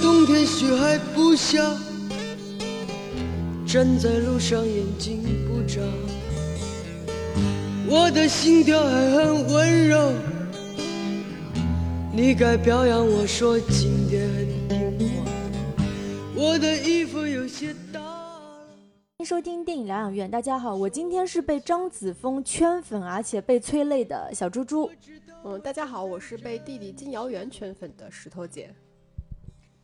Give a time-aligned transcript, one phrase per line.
[0.00, 1.58] 冬天雪还不下，
[3.66, 5.80] 站在路上眼睛不眨，
[7.88, 10.12] 我的心跳还很温柔。
[12.12, 15.30] 你该表扬我说今天很听话，
[16.34, 18.00] 我的衣服有些大。
[18.00, 24.90] 欢迎收听电影疗养院，大家好，我今天是被张子枫圈粉而且被催泪的小猪猪。
[25.44, 28.72] 嗯，大家好，我是被弟弟金瑶媛圈粉的石头姐。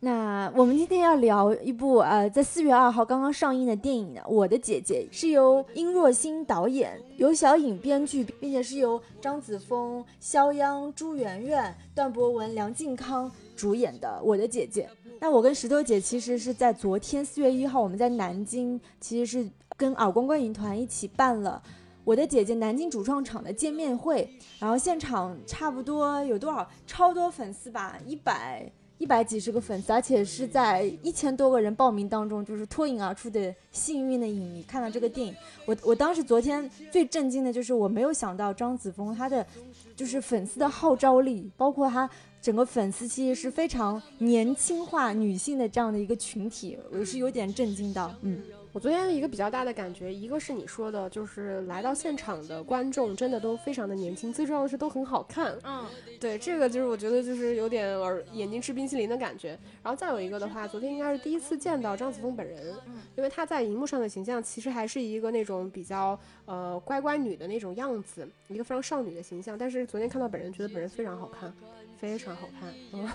[0.04, 14.86] 那我们今天要聊一部呃，在四月二号刚刚上映的电影《我的姐姐》，是由殷若欣导演，由小颖编剧，并且是由张子枫、肖央、朱媛媛、段博文、梁靖康主演的《我的姐姐》。
[15.18, 21.62] 那我跟石头姐其实是在昨天四月一号，我们在南京，其实是跟耳光观影团一起办了
[22.04, 28.70] 《我的姐姐》南京主创场的见面会，然后现场差不多有多少超多粉丝吧，一百。
[29.04, 35.36] 一百几十个粉丝，而且是在一千多个人报名当中，就是脱颖而出的幸运的影迷看到这个电影。
[35.66, 39.46] 我我当时昨天最震惊的就是我没有想到张子枫他的
[39.94, 42.08] 就是粉丝的号召力，包括他
[42.40, 48.40] 整个粉丝其实是非常年轻化女性的这样的一个群体，我是有点震惊到，嗯。
[48.74, 55.56] 我昨天一个比较大的感觉，一个是你说的，就是来到现场的观众真的都非常的年轻，最重要的是都很好看。
[55.62, 55.86] 嗯，
[56.18, 59.56] 对，这个就是我觉得就是有点耳眼睛吃冰淇淋的感觉。
[59.80, 62.74] 然后再有一个的话，昨天应该是第一次见到张子枫本人，
[63.14, 69.56] 因为她在荧幕上的形象其实还是一个那种比较呃乖乖女的那种样子，一个非常少女的形象。
[69.56, 71.54] 但是昨天看到本人，觉得本人非常好看，
[71.96, 72.74] 非常好看。
[72.92, 73.08] 嗯。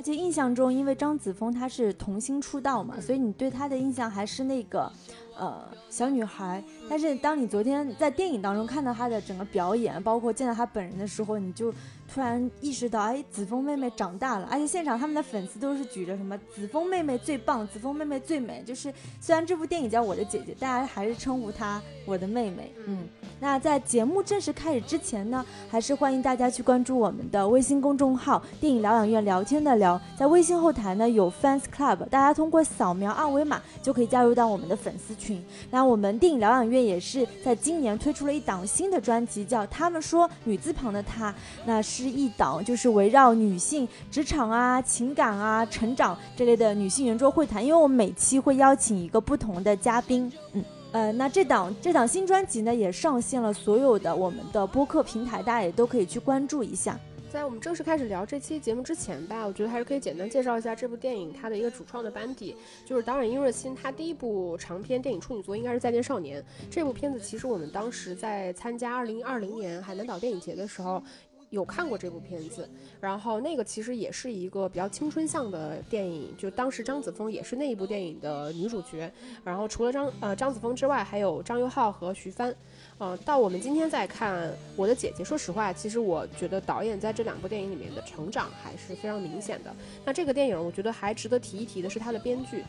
[0.00, 4.90] 而且印象中，因为张子枫他是童星出道嘛，所以你对他的印象还是那个，
[5.38, 6.62] 呃，小女孩。
[6.88, 11.72] 但是当你昨天在电影当中看到她的整个表演，包括见到她本人的时候，你就。
[12.12, 18.64] 突然意识到，哎，子枫妹妹长大了，而且现场他们的粉丝都是举着什么“子枫妹妹最棒，子枫妹妹最美”。
[18.66, 22.74] 就是虽然这部电影叫《我的姐姐》，大家还是称呼她我的妹妹。
[22.84, 23.06] 嗯，
[23.38, 30.00] 那在节目正式开始之前呢，还是欢迎大家去关注我们的微信公众号“电影疗养院聊天的聊”。
[30.18, 35.42] 在微信后台呢有 fans club，大家通过扫描二维码就可以加入到我们的粉丝群。
[35.70, 41.30] 那我们电影疗养院也是在今年推出了一档新的专辑，叫《他们说女字旁的她》，
[41.64, 42.10] 那是。
[42.10, 56.98] 一档就是围绕女性职场啊、情感啊、成长这类的女性圆桌会谈，因为我们每期会邀请一个不同的嘉宾，嗯呃，那这档这档新专辑呢也上线了所有的我们的播客平台，大家也都可以去关注一下。
[57.30, 71.00] 在我们正式开始聊这期节目之前吧，我觉得还是可以简单介绍一下这部电影它的一个主创的班底，就是导演殷若欣，她第一部长篇电影处女作应该是《再见少年》这部片子，其实我们当时在参加二零二零年海南岛电影节的时候。
[71.50, 72.70] 有看过这部片子，
[73.00, 82.54] 然后那个其实也是一个比较青春向的电影，就当时张子枫也是那一部电影的女主角，然后除了张呃张子枫之外，还有张佑浩和徐帆，
[83.00, 89.74] 呃，到我们今天再看我的姐姐，说实话，其实我觉得导演在这两部电影里面的成长还是非常明显的。
[90.04, 92.62] 那这个电影我觉得还值得提一提的是他的编剧。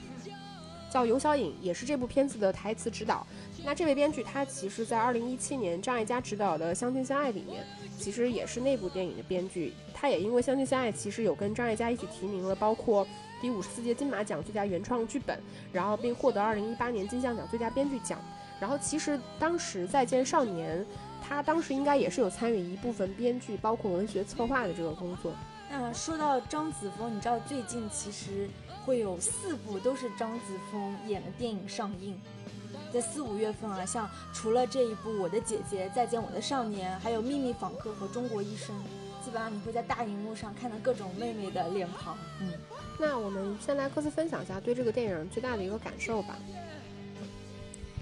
[0.90, 3.28] 叫尤小颖，也是这部片子的台词指导。
[3.66, 7.66] 那这位编剧，他其实在二零一七年张艾嘉执导的《相亲相爱》里面，
[7.98, 9.74] 其实也是那部电影的编剧。
[9.94, 13.06] 他也因为《相亲相爱》，其实有跟张艾嘉一起提名了，包括
[13.42, 15.38] 第五十四届金马奖最佳原创剧本，
[15.74, 18.18] 然后并获得二零一八年金像奖最佳编剧奖。
[18.61, 20.79] 然后其实当时《再见少年》，
[21.22, 25.33] 他当时应该也是有参与一部分编剧，包括文学策划的这个工作。
[25.69, 28.47] 那说到张子枫，你知道最近其实。
[28.83, 32.19] 会有四部都是张子枫演的电影上映，
[32.91, 38.75] 在四五月份啊，像除了这一部《我的姐姐》《再见我的少年》，还有《秘密访客》和《中国医生》，
[39.24, 42.18] 基本上你会在大荧幕上看到各种妹妹的脸庞。
[42.39, 42.51] 嗯，
[43.00, 46.36] 那我们先来各自分享一下对这个电影最大的一个感受吧。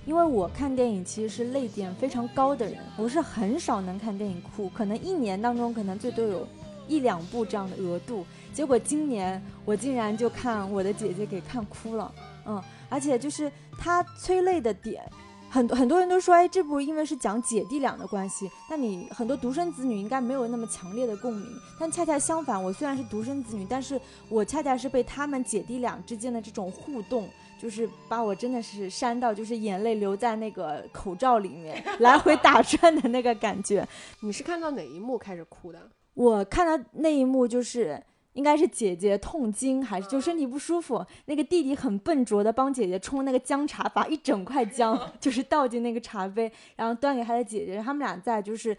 [0.10, 6.48] 因为我看电影其实是泪点非常高的人，我是很少能看电影哭，可能一年当中可能最多有
[6.88, 8.26] 一两部这样的额度。
[8.52, 12.12] 结果今年我竟然就看我的姐姐给看哭了，
[12.48, 12.60] 嗯，
[12.90, 15.04] 而且就是她催泪的点，
[15.48, 21.46] 很很多人都说，哎，这部因为是讲姐弟俩的关系，那你很多独生子女应该没有那么强烈的共鸣。
[21.80, 27.30] 但恰恰相反，我虽然是独生子女，但是我恰恰是被他们姐弟俩之间的这种互动，
[27.60, 33.86] 就是把我真的是扇到，就是眼泪流在那个口罩里面来回打转的那个感觉。
[34.22, 35.90] 你是看到哪一幕开始哭的？
[36.14, 38.02] 我看到那一幕就是。
[38.34, 41.04] 应该是姐姐痛经还是就身体不舒服？
[41.26, 47.82] 那个弟弟很笨拙的帮姐姐冲那个姜茶，把一整块姜 就是倒进那个茶杯，然后端给他的姐姐。
[47.82, 48.78] 他们俩在就是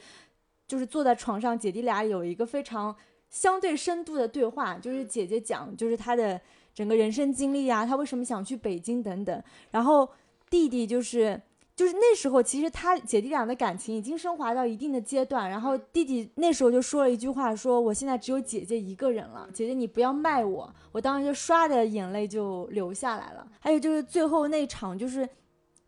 [0.67, 2.95] 就是坐在床上，姐弟俩有一个非常
[3.29, 6.41] 相对深度的对话，就是姐姐讲，就是她的
[6.81, 10.09] 整个人生经历啊，他为什么想去北京等等，然后
[10.49, 11.39] 弟弟就是。
[11.77, 20.75] 就是那时候，其实他姐弟俩的感情已经升华到一定的阶段，然后弟弟那时候就说了一句话，说我现在只有姐姐一个人了，姐姐你不要卖我。
[20.93, 23.47] 我当时就唰的眼泪就流下来了。
[23.61, 25.27] 还有就是最后那场，就是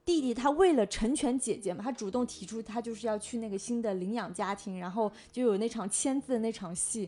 [0.03, 7.07] 弟弟他为了成全姐姐嘛，他主动提出他就是要去那个新的领养家庭，然后就有那场签字的那场戏，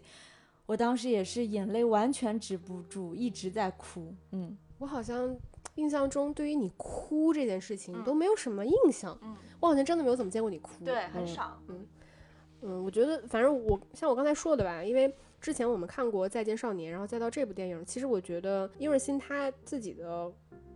[0.67, 4.15] 我当时也是眼泪完全止不住，一直在哭。
[4.33, 5.37] 嗯，我好像
[5.75, 10.85] 印象中对于你哭这件事情嗯都没有什么印象，嗯我好像真的没有怎么见过你哭。
[10.85, 11.61] 对，很少。
[11.69, 11.87] 嗯
[12.63, 20.33] 嗯，我觉得反正我像我刚才说的吧，因为之前我们看过《再见少年》，然后再到这部电影，其实我觉得因为新他自己的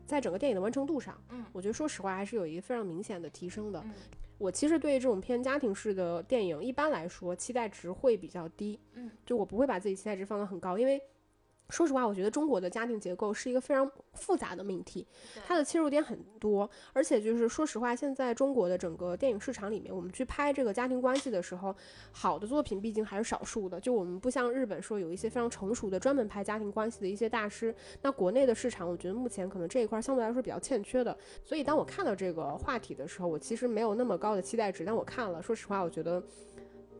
[0.09, 3.81] 在整个电影的完成度上，嗯我觉得说实话还是有一个非常明显的提升的。
[3.85, 3.93] 嗯
[4.39, 11.01] 我其实对这种偏家庭式的电影，一般来说期待值会比较低，嗯，就我不会把自己期待值放得很高，因为。
[11.70, 15.06] 说实话，我觉得中国的家庭结构是一个非常复杂的命题，
[15.47, 21.75] 它的切入点很多，而且就是说实话，现在中国的整个电影市场里面，我们去拍这个家庭关系的时候，
[22.11, 23.79] 好的作品毕竟还是少数的。
[23.79, 31.17] 就我们不像日本说有一些非常成熟的专门拍家庭关系的一些大师，那国内的市场，我觉得目前可能这一块相对来说比较欠缺的。
[31.44, 36.23] 所以当我看到这个话题的时候，我其实没有那么高的期待值，但我看了，说实话，我觉得。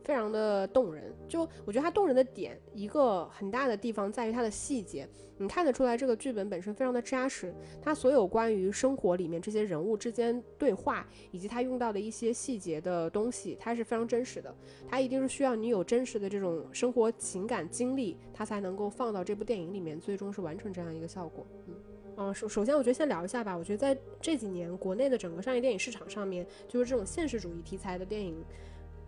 [0.09, 5.07] 非常的动人，就我觉得它动人的点，一个很大的地方在于它的细节，
[5.37, 14.51] 你看得出来这个剧本本身非常的扎实，它所有关于生活里面这些人物之间对话，以及它用到的一些细节的东西，它是非常真实的。
[14.87, 21.45] 它一定是需要你有真实的这种生活情感经历，它才能够放到这部电影里面，最终是完成这样一个效果。
[21.67, 21.75] 嗯。
[22.21, 23.55] 嗯，首首先，我觉得先聊一下吧。
[23.55, 28.43] 我觉得在这几年，国内的整个商业电影市场上面，就是这种现实主义题材的电影，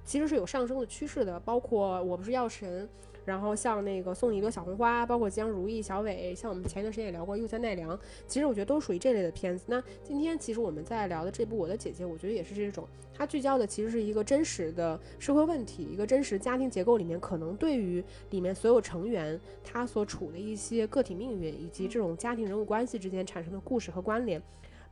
[0.04, 1.40] 其实是有上升的趋势的。
[1.40, 2.86] 包括《我不是药神》，
[3.26, 7.96] 然后像那个送你一朵小红花，包括吉祥如意、小伟，像我们前一段时间也聊过《又见奈良》，
[8.28, 9.66] 其实我觉得都属于这类的片子。
[9.68, 24.42] 那今天其实我们在聊的这部《我的姐姐》，我觉得也是这种，它聚焦的其实是一个真实的社会问题，一个真实家庭结构里面可能对于里面所有成员他所处的一些个体命运，以及这种家庭人物关系之间产生的故事和关联。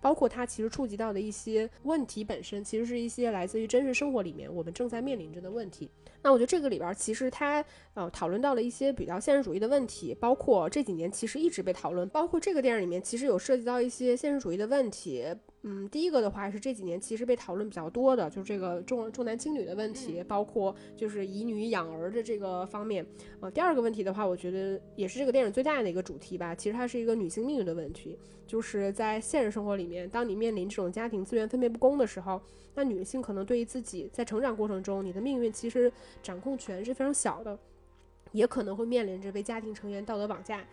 [0.01, 5.89] 包括它其实触及到的一些问题本身，其实是一些来自于真实生活里面我们正在面临着的问题。
[6.21, 7.63] 那我觉得这个里边儿其实它
[7.93, 15.25] 呃讨论到了一些比较现实主义的问题，包括这几年其实一直被讨论，包括这个电影里面其实有涉及到一些现实主义的问题。
[15.63, 23.05] 嗯，第一个的话是这几年其实被讨论比较多的，就是这个重重男轻女的问题，包括就是以女养儿的这个方面。
[23.41, 26.55] 呃，第二个问题的话，我觉得也是这个电影最大的一个主题吧。
[26.55, 28.17] 其实它是一个女性命运的问题，
[28.47, 32.41] 就是在现实生活里面，当你面临这种家庭资源分配不公的时候，
[32.75, 35.91] 那女性可能对于自己在成长过程中，你的命运其实
[36.21, 37.57] 掌控权是非常小的。
[38.31, 40.63] 也可能会面临着被家庭成员道德绑架，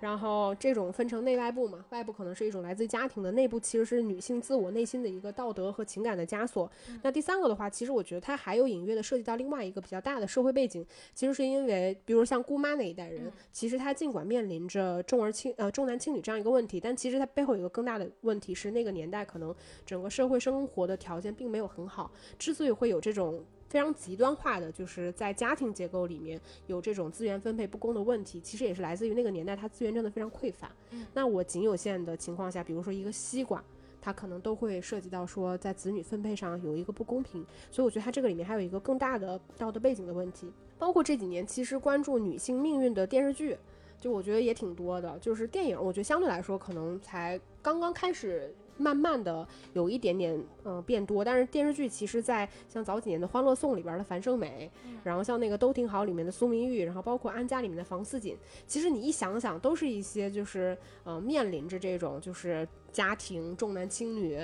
[0.00, 6.70] 然后这种分成内外部嘛，外部可能是一种来自于家庭的，内部其实是女性自我内心的一个道德和情感的枷锁。
[7.02, 10.84] 那第三个的话，其实我觉得它还有隐约的涉及到另外一个比较大的社会背景，
[11.14, 19.54] 其实是因为，比如像姑妈那一代人，其实她尽管面临着重儿轻呃重男轻女这样一个问题，但其实它背后有一个更大的问题是，那个年代可能
[19.86, 23.42] 整个社会生活的条件并没有很好，之所以会有这种。
[23.68, 30.70] 非常极端化的，就是在家庭结构里面有这种资源分配不公的问题，其实也是来自于那个年代，它资源真的非常匮乏。
[31.12, 33.62] 那我仅有限的情况下，比如说一个西瓜，
[34.00, 40.52] 它可能都会涉及到说在子女分配上有一个不公平，所以我觉得它这个里面还有一个更大的道德背景的问题。
[40.78, 43.56] 包括这几年其实关注女性命运的电视剧，
[44.00, 45.18] 就我觉得也挺多的。
[45.18, 48.54] 就是电影，我觉得相对来说可能才刚刚开始。
[48.76, 54.70] 慢慢的有一点点嗯、呃、变多，但是电视剧其实，在像早几年的《欢乐颂》里边的樊胜美，
[55.02, 64.38] 然后像那个《都挺好》里面的苏明玉，然后包括《安家》里面的房似锦，其实你一想想，都是一些就是呃面临着这种就是家庭重男轻女，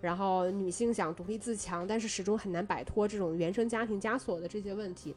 [0.00, 5.14] 然后女性想独立自强，但是始终很难摆脱这种原生家庭枷锁的这些问题。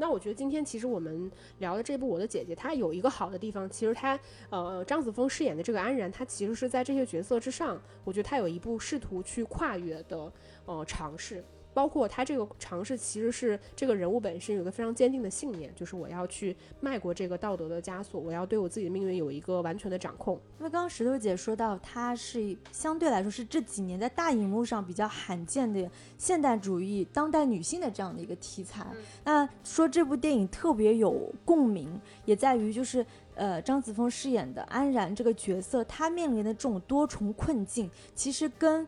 [0.00, 10.32] 那我觉得今天其实我们聊的这部《我的姐姐》，她有一个好的地方，其实她呃张子枫饰演的这个安然，她其实是在这些角色之上，我觉得她有一部试图去跨越的
[10.64, 11.44] 呃尝试。
[11.72, 20.34] 包括他这个尝试，其实是这个人物本身有一个非常坚定的信念，就是我要去迈过这个道德的枷锁，我要对我自己的命运有一个完全的掌控。
[20.58, 28.84] 因为刚刚石头姐说到，她是相对来说是这几年在大荧幕上比较罕见的现代主义当代女性的这样的一个题材。
[28.92, 38.86] 嗯、那说这部电影特别有共鸣，也在于就是呃张子枫饰演的安然这个角色，她面临的这种多重困境，其实跟。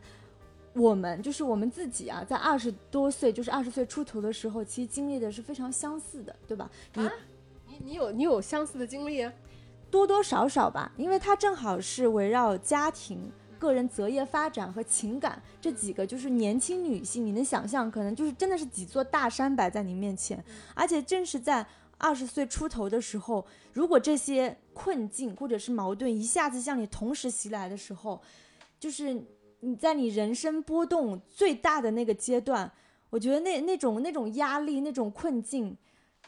[0.73, 6.69] 我们就是我们自己啊，在二十多岁，就是二十岁出头的时候，其实经历的是非常相似的，对吧？
[6.95, 7.13] 你、啊、
[7.67, 9.29] 你你有你有相似的经历？
[9.91, 21.63] 多多少少吧，因为它正好是围绕家庭、个人择业发展和情感这几个，就是年轻女性，你能想象，可能就是真的是几座大山摆在你面前，而且正是在
[21.99, 28.19] 二十岁出头的时候，如果这些困境或者是矛盾一下子向你同时袭来的时候，
[28.79, 29.23] 就是
[29.65, 32.69] 你在你人生波动最大的那个阶段，
[33.09, 35.75] 我觉得那那种那种压力、那种困境，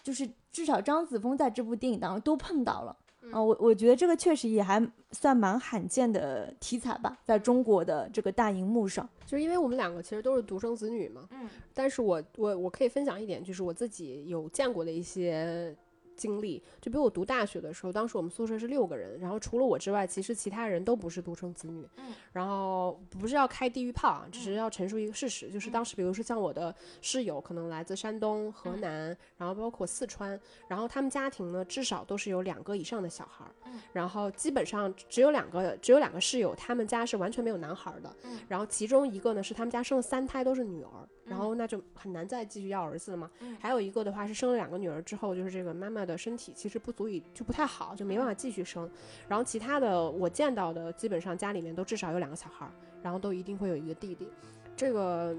[0.02, 2.98] 就是至少张子枫在这部电影当中都碰到了。
[3.32, 15.76] 啊，我我觉得这个确实也还算蛮罕见的题材吧，在中国的这个大荧幕上，就是因为我们两个其实都是独生子女嘛，嗯，但是我我我可以分享一点，就是我自己有见过的一些。
[16.16, 21.88] 经历就比如我读大学的时候，当时我们宿舍是六个人，然后除了我之外，其实其他人都不是独生子女。
[21.98, 33.52] 嗯，然后不是要开地狱炮啊，只是要陈述一个事实，就是当时比如说像我的室友，可能来自山东、河南，然后包括四川，然后他们家庭呢至少都是有两个以上的小孩儿。
[33.66, 38.16] 嗯，然后基本上只有两个，只有两个室友，他们家是完全没有男孩的。
[38.24, 40.90] 嗯，然后其中一个呢是他们家生了三胎都是女儿，
[41.26, 43.30] 然后那就很难再继续要儿子了嘛。
[43.42, 46.06] 嗯，还有一个的话是生了两个女儿之后，就是这个妈妈。
[46.06, 48.88] 的身体其实不足以，就不太好，就没办法继续生。
[49.28, 52.70] 然后其他的我见到的，基本上家里面都至少有两个小孩，
[53.02, 54.30] 然后都一定会有一个弟弟。
[54.76, 55.36] 这个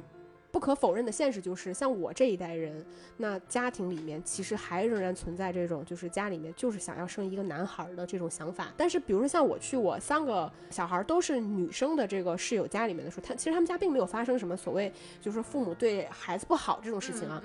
[0.57, 2.83] 不可否认的现实就是，像我这一代人，
[3.19, 8.73] 那家庭里面其实还仍然存在这种，就是家里面就是想要生一个男孩的这种想法。
[8.75, 17.43] 但是，比如说像我去我三个小孩都是女生的这个室友家里面的时候，他其实他们家并没有发生什么所谓就是父母对孩子不好这种事情啊。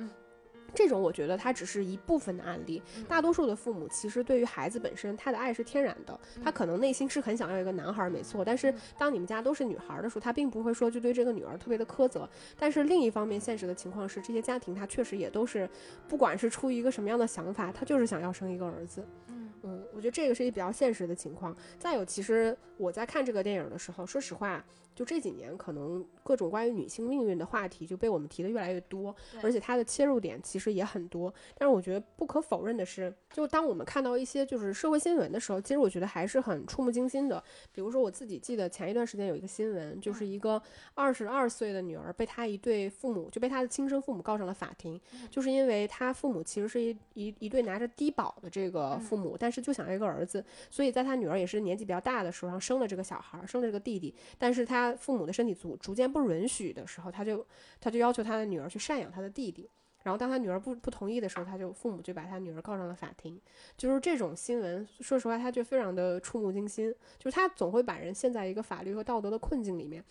[0.73, 8.43] 这种我觉得它只是一部分的案例，大多数的父母其实对于孩子本身他的爱是天然的，他可能内心是很想要一个男孩，没错。
[8.43, 12.29] 但是当你们家都是女孩的时候，他并不会说就对这个女儿特别的苛责。
[12.57, 15.69] 但是另一方面，现实的情况是，这些家庭他确实也都是，
[16.07, 19.05] 不管是出于一个什么样的想法，他就是想要生一个儿子。
[19.27, 21.55] 嗯嗯，我觉得这个是一个比较现实的情况。
[21.77, 24.63] 再有，其实我在看这个电影的时候，说实话。
[24.93, 31.33] 就这几年，可能各种关于女性命运的话题就被我们提的越来越多，而且它的切入点其实也很多。
[31.57, 37.41] 但是我觉得不可否认的是，就当我们看到一些就是社会新闻的时候，其实我觉得还是很触目惊心的。
[37.71, 40.62] 比如说我自己记得前一段时间有一个新闻，就是一个
[40.93, 54.90] 二十二岁的女儿被她一对父母就被她的亲生父母告上了法庭，就是因为她父母其实是一一一对拿着低保的这个父母，但是就想要一个儿子，所以在她女儿也是年纪比较大的时候，生了这个小孩，生了这个弟弟，但是她。
[54.95, 57.45] 父母的身体逐逐渐不允许的时候，他就
[57.79, 59.69] 他就要求他的女儿去赡养他的弟弟。
[60.03, 63.39] 然后当他女儿不不同意的时候，他就父母就把他女儿告上了法庭。
[63.77, 66.91] 就是这种新闻，说实话，他就非常的触目惊心。
[67.19, 70.03] 就是他总会把人陷在一个法律和道德的困境里面。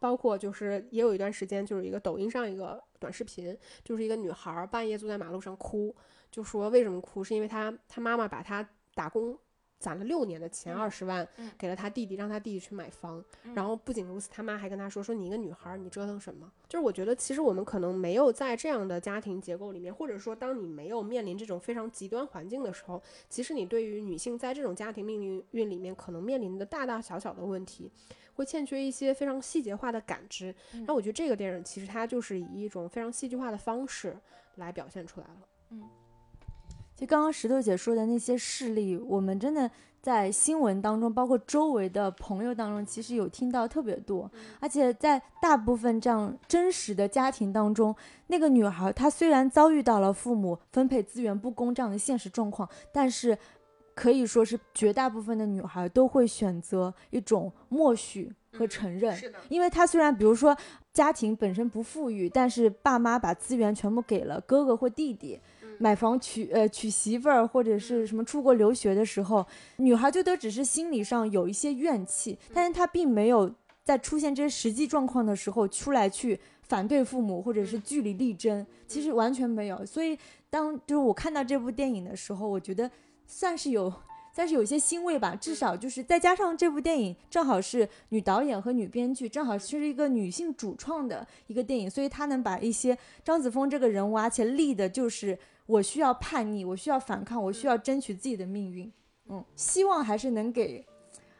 [0.00, 5.94] 包括就是也有一段时间，就是一个抖音上一个短视频，就是一个女孩半夜坐在马路上哭，
[6.30, 9.38] 就说为什么哭，是因为她她妈妈把她打工。
[9.84, 13.22] 攒了六年的钱，二十万，给了他弟弟，让他弟弟去买房。
[13.54, 27.90] 然后不仅如此，他妈还跟他说：“说你一个女孩，你折腾什么？”就是我觉得，其实我们可能没有在这样的家庭结构里面，或者说，当你没有面临这种非常极端环境的时候，其实你对于女性在这种家庭命运运里面可能面临的大大小小的问题，
[28.36, 30.54] 会欠缺一些非常细节化的感知。
[30.86, 34.16] 那我觉得这个电影其实它就是以一种非常戏剧化的方式
[34.54, 35.48] 来表现出来了。
[35.70, 35.82] 嗯。
[36.96, 39.68] 就刚刚石头姐说的那些事例，我们真的
[40.00, 44.30] 在新闻当中，包括周围的朋友当中，其实有听到特别多。
[44.60, 47.94] 而且在大部分这样真实的家庭当中，
[48.28, 53.36] 那个女孩她虽然遭遇到了父母分配资源不公这样的现实状况，但是
[53.94, 59.16] 可以说是绝大部分的女孩都会选择一种默许和承认。
[59.16, 60.56] 是的，因为她虽然比如说
[60.92, 65.40] 家庭本身不富裕，但是爸妈把资源全部给了哥哥或弟弟。
[65.78, 73.52] 买房娶呃娶媳妇儿或者是什么出国留学的时候，女孩就都只是心理上有一些怨气，但是她并没有
[73.82, 79.84] 在出现这些实际状况的时候出来去反对父母或者是据理力争，其实完全没有。
[79.84, 80.18] 所以
[80.50, 82.90] 当就是我看到这部电影的时候，我觉得
[83.26, 83.92] 算是有。
[84.36, 98.92] 但是有些欣慰吧，至少就是再加上这部电影正好是女导演和女编剧，正好是一个女性主创的一个电影，所以她能把一些张子枫这个人物，而且立的就是我需要叛逆，我需要反抗，我需要争取自己的命运。
[99.28, 100.84] 嗯，希望还是能给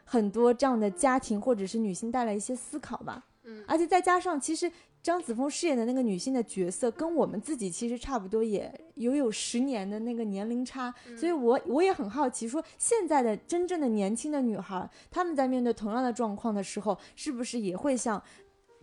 [0.03, 3.25] 很多这样的家庭或者是女性带来一些思考吧。
[3.43, 4.71] 嗯，而且再加上其实。
[5.05, 18.19] 张子枫饰演的那个女性的角色，跟我们自己其实差不多，也有有十年的那个年龄差，所以我我也很好奇，说现在的真正的年轻的女孩，她们在面对同样的状况的时候，是不是也会像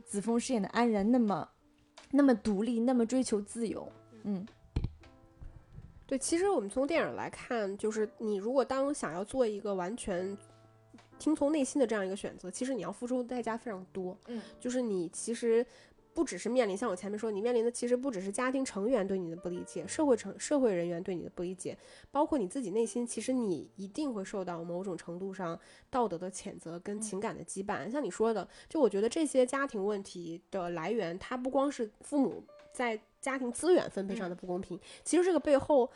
[0.04, 1.48] 子枫饰演的安然那么
[2.12, 3.90] 那么独立，那么追求自由？
[4.22, 4.46] 嗯。
[6.12, 10.36] 对，其实我们从电影来看，就是你如果当想要做一个完全
[11.18, 14.14] 听从内心的这样一个选择，其实你要付出的代价非常多。
[14.26, 15.64] 嗯，就是你其实
[16.12, 21.74] 不只是面临像我前面说，你面临的其实不只是家庭成员对你的不理解，社会成社会人员对你的不理解，
[22.10, 27.90] 包括你自己内心，其实你一定会受到某种程度上道德的谴责跟情感的羁绊。
[27.90, 35.90] 像你说的，就我觉得这些家庭问题的来源，它不光是父母在家庭资源分配上的不公平，其实这个背后。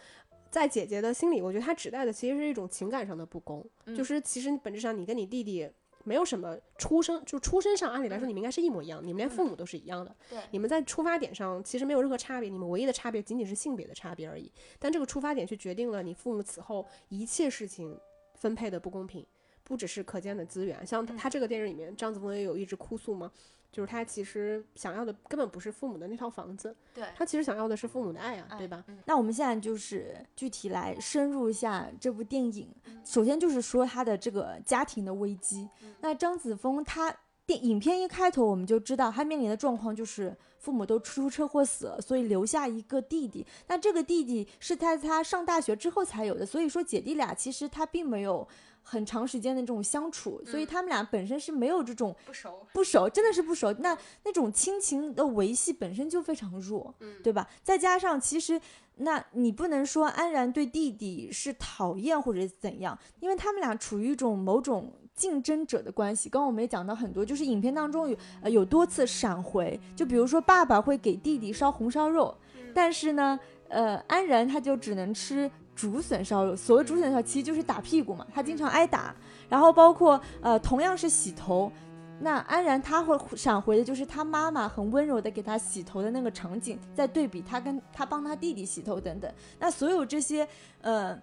[0.49, 5.69] 在姐姐的心里，我觉得她指代的其实是一种情感上的不公，就是其实本质上你跟你弟弟
[6.05, 17.99] 没有什么出生，就出身上按理来说你们应该是一模一样，你们连父母都是一样的，对，你们在出发点上其实没有任何差别，你们唯一的差别仅仅是性别的差别而已，但这个出发点却决定了你父母此后一切事情
[18.37, 19.27] 分配的不公平，
[19.67, 23.33] 不只是可见的资源，像他这个电影里面张子枫也有一直哭诉嘛？
[23.73, 28.83] 就是他其实想要的根本不是父母的那套房子，对他其实想要的是父母的爱啊，对吧？
[29.05, 32.71] 那我们现在就是具体来深入一下这部电影。
[33.05, 35.69] 首先就是说他的这个家庭的危机。
[36.01, 43.45] 那张子枫他电影片一开头我们就知道他面临的状况就是父母都出车祸死了，所以留下一个弟弟。
[43.67, 48.49] 那这个弟弟是在他上大学之后才有的，所以说姐弟俩其实他并没有。
[48.89, 53.73] 很长时间的这种相处，所以他们俩本身是没有这种不熟，不熟，真的是不熟。
[53.81, 57.49] 那那种亲情的维系本身就非常弱，嗯，对吧？
[57.65, 58.61] 再加上其实，
[58.99, 66.29] 那你不能说安然对弟弟是讨厌或者怎样，因为他们俩处于一种某种竞争者的关系。
[66.29, 72.33] 刚刚我们也讲到很多，就是影片当中有呃有多次闪回，就比如说爸爸会给弟弟烧红烧肉，
[72.73, 75.51] 但是呢，呃，安然他就只能吃。
[75.77, 79.15] 竹笋烧肉，所谓竹笋烧其实就是打屁股嘛，他经常挨打。
[79.49, 81.71] 然后包括呃，同样是洗头，
[82.19, 89.31] 那安然他会闪回的就是他妈妈很温柔的给他洗头的那个场景，在对比他跟他帮他弟弟洗头等等。
[89.61, 90.49] 那所有这些
[90.81, 91.17] 呃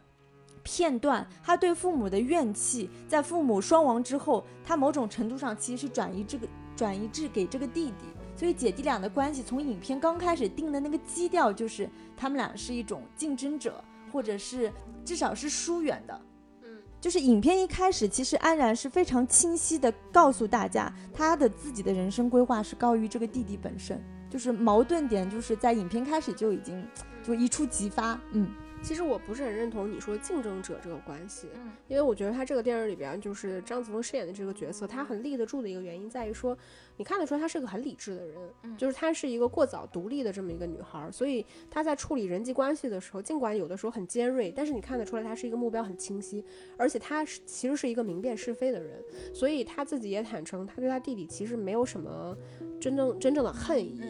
[0.61, 8.05] 片段，他对父母的怨气，在父母双亡之后，他某种程度上其实是转移这个转移至给这个弟弟。
[8.35, 13.83] 所以姐弟俩的关系从影片刚开始定的那个基调就是他们俩是一种竞争者。
[14.13, 14.71] 或者是
[15.03, 16.21] 至少是疏远的，
[16.61, 23.99] 嗯，就是影片一开始，其实安然是非常清晰的告诉大家，他的自己的人生规划是高于这个弟弟本身，
[24.29, 26.87] 就是矛盾点就是在影片开始就已经
[27.23, 28.47] 就一触即发，嗯。
[28.83, 36.55] 其实我不是很认同你说竞争者这个关系，嗯，因为我觉得他这个电影里边就是张子枫饰演的这个角色，他很立得住的一个原因在于说，
[36.97, 46.43] 你看得出来他是个很理智的人，嗯，就是他是一个过早独立的这么一个女孩，所以他在处理人际关系的时候，尽管有的时候很尖锐，但是你看得出来他是一个目标很清晰，
[46.77, 49.01] 而且他是其实是一个明辨是非的人，
[49.33, 52.37] 所以他自己也坦诚，他对他弟弟其实没有什么
[52.81, 54.01] 真正真正的恨意。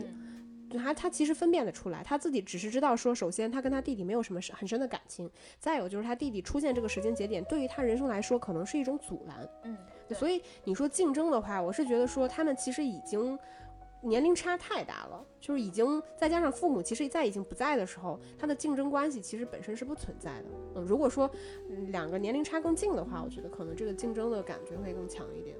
[0.77, 9.49] 他他其实分辨得出来，他自己只是知道说，首先他跟他弟弟没有什么深很深的感情，再有就是他弟弟出现这个时间节点，对于他人生来说可能是一种阻拦。
[9.63, 9.77] 嗯，
[10.15, 13.37] 所以你说竞争的话，我是觉得说他们其实已经
[14.01, 20.45] 年龄差太大了，就是已经再加上父母其实在已经不在的时候，他的竞争关系其实本身是不存在的。
[20.75, 21.29] 嗯，如果说
[21.89, 25.55] 两个年龄差更近的话，我觉得可能这个竞争的感觉会更强一点。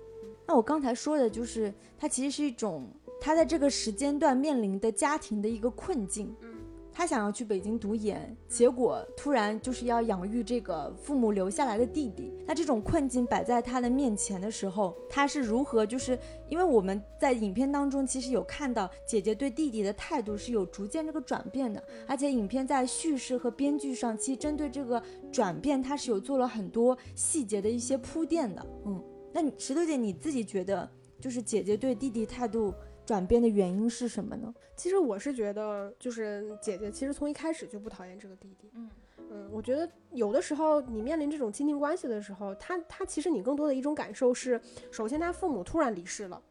[0.45, 2.89] 那我刚才说的就是，它其实是一种。
[3.23, 6.57] 他在这个时间段面临的家庭的一个困境，嗯，
[6.91, 12.33] 他想要去北京读研，结果突然就是要养育这个父母留下来的弟弟。
[12.45, 15.85] 那这种困境摆在他的面前的时候，他是如何？
[15.85, 28.67] 就是因为我们在影片当中其实有看到姐姐对弟弟的态度是有逐渐这个转变的，而且影片在叙事和编剧上，其实针对这个转变，它是有做了很多细节的一些铺垫的。
[28.85, 32.73] 嗯，那石头姐你自己觉得，就是姐姐对弟弟态度？
[33.05, 34.53] 转变的原因是什么呢？
[34.75, 38.71] 其实我是觉得，就是姐姐其实从一开始就不讨厌这个弟弟。
[38.73, 38.89] 嗯
[39.29, 44.59] 嗯，我觉得有的时候你面临这种亲情关系的时候，他他其实你更多的一种感受是，
[44.91, 46.41] 首先他父母突然离世了，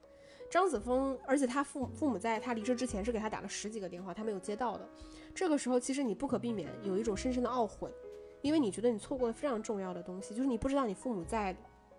[0.51, 4.89] 张子枫，而且他父父母在他离世之前是给他打了十几个电话，他没有接到的。
[5.35, 7.91] 这个时候其实你不可避免有一种深深的懊悔，
[8.41, 11.57] 因为你觉得你错过了非常重要的东西，就是你不知道你父母在。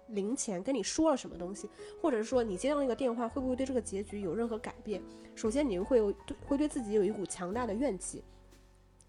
[0.07, 1.69] 零钱跟你说了什么东西，
[2.01, 5.01] 或者是说你接到那个电话会不会对这个结局有任何改变？
[5.35, 8.23] 首先你会有对会对自己有一股强大的怨气，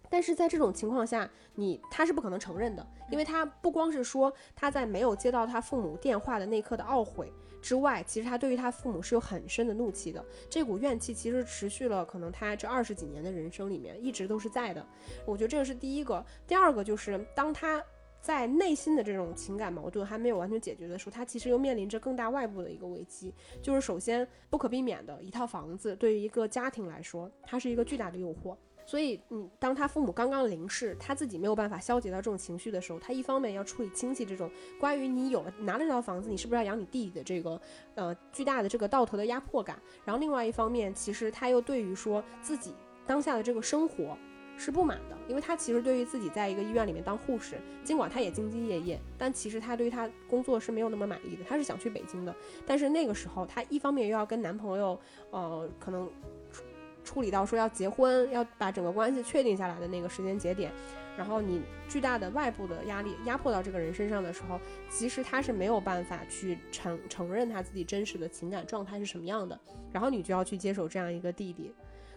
[0.09, 7.31] 但是在这种情况下，你他是不可能承认的，因为他不光是说他在没有接到他父母电话的那刻的懊悔
[7.61, 10.23] 之外，其实他对于他父母是有很深的怒气的。
[10.49, 14.83] 这股怨气其实持续了可能他这二十几年的人生里面一直都是在的。
[15.25, 17.83] 我觉得这个是第一个，第二个就是当他。
[18.25, 28.57] 在内心的这种情感矛盾还没有完全解决的时候，他其实又面临着更大外部的一个危机，就是首先不可避免的一套房子，对于一个家庭来说，它是一个巨大的诱惑。
[28.87, 37.61] 所以，嗯，当他父母刚刚离世，他自己没有办法消解到这种情绪的时候，他一方面要处理亲戚这种关于你有了拿了这套房子，你是不是要养你弟弟的这个
[37.93, 42.73] 呃巨大的这个道德的压迫感，然后另外一方面，其实他又对于说自己
[43.05, 44.17] 当下的这个生活
[44.57, 54.99] 是不满的，因为他其实对于自己在一个医院里面当护士，尽管他也兢兢业业，但其实他对于他工作是没有那么满意的，他是想去北京的，但是那个时候他一方面又要跟男朋友
[55.31, 56.09] 呃可能。
[56.51, 56.63] 处
[57.03, 60.71] 处理到说要结婚，要把整个关系确定下来的那个时间节点，
[61.15, 69.57] 然后你巨大的外部的压力压迫到这个人身上的时候，其实他是没有办法去承承认他自己真实的情感状态是什么样的，
[69.93, 71.71] 然后你就要去接手这样一个弟弟。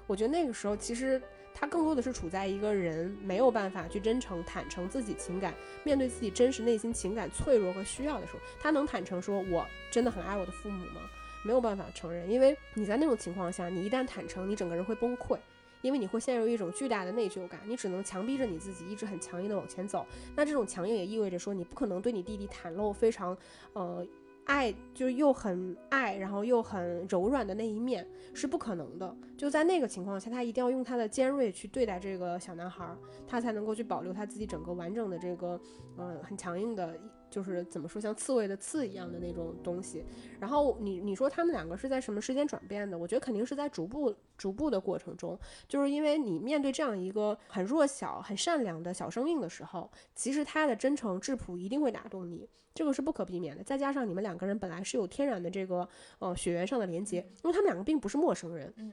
[0.06, 1.20] 我觉得那个时候其实
[1.54, 11.00] 他更多的是处在一个人没有办法去真诚坦诚自己情感，面对自己真实内心情感脆弱和需要的时候，他能坦诚说我真的很爱我的父母吗？
[11.44, 15.38] 没有办法承认，因为你在那种情况下，你一旦坦诚，你整个人会崩溃，
[15.82, 20.06] 因为你会陷入一种巨大的内疚感，你只能强逼着你自己一直很强硬的往前走。
[20.36, 23.36] 那这种强硬也意味着说，你不可能对你弟弟袒露非常，
[23.72, 24.06] 呃。
[24.48, 29.16] 爱就是又很爱，然后又很柔软的那一面是不可能的。
[29.36, 35.60] 就在那个情况下，他一定要用他的尖锐去对待这个小男孩，他才能够去保留他自己整个完整的这个，
[35.98, 36.98] 嗯，很强硬的，
[37.30, 40.04] 就是怎么说像刺猬的刺一样的那种东西。
[40.40, 42.96] 然后你你说他们两个是在什么时间转变的？
[42.96, 52.48] 我觉得肯定是在逐步逐步的过程中，就是因为你面对这样一个很弱小、很善良的小生命的时候，其实他的真诚质朴一定会打动你。
[52.74, 55.88] 这个是不可避免的，再加上你们两个人本来是有天然的这个
[56.20, 58.92] 呃血缘上的连接，因为他们两个并不是陌生人，嗯，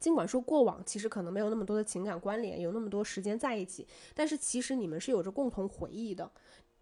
[0.00, 6.28] 尽管说过往其实可能没有那么多的情感关联，有那么多时间在一起，但是其实你们是有着共同回忆的。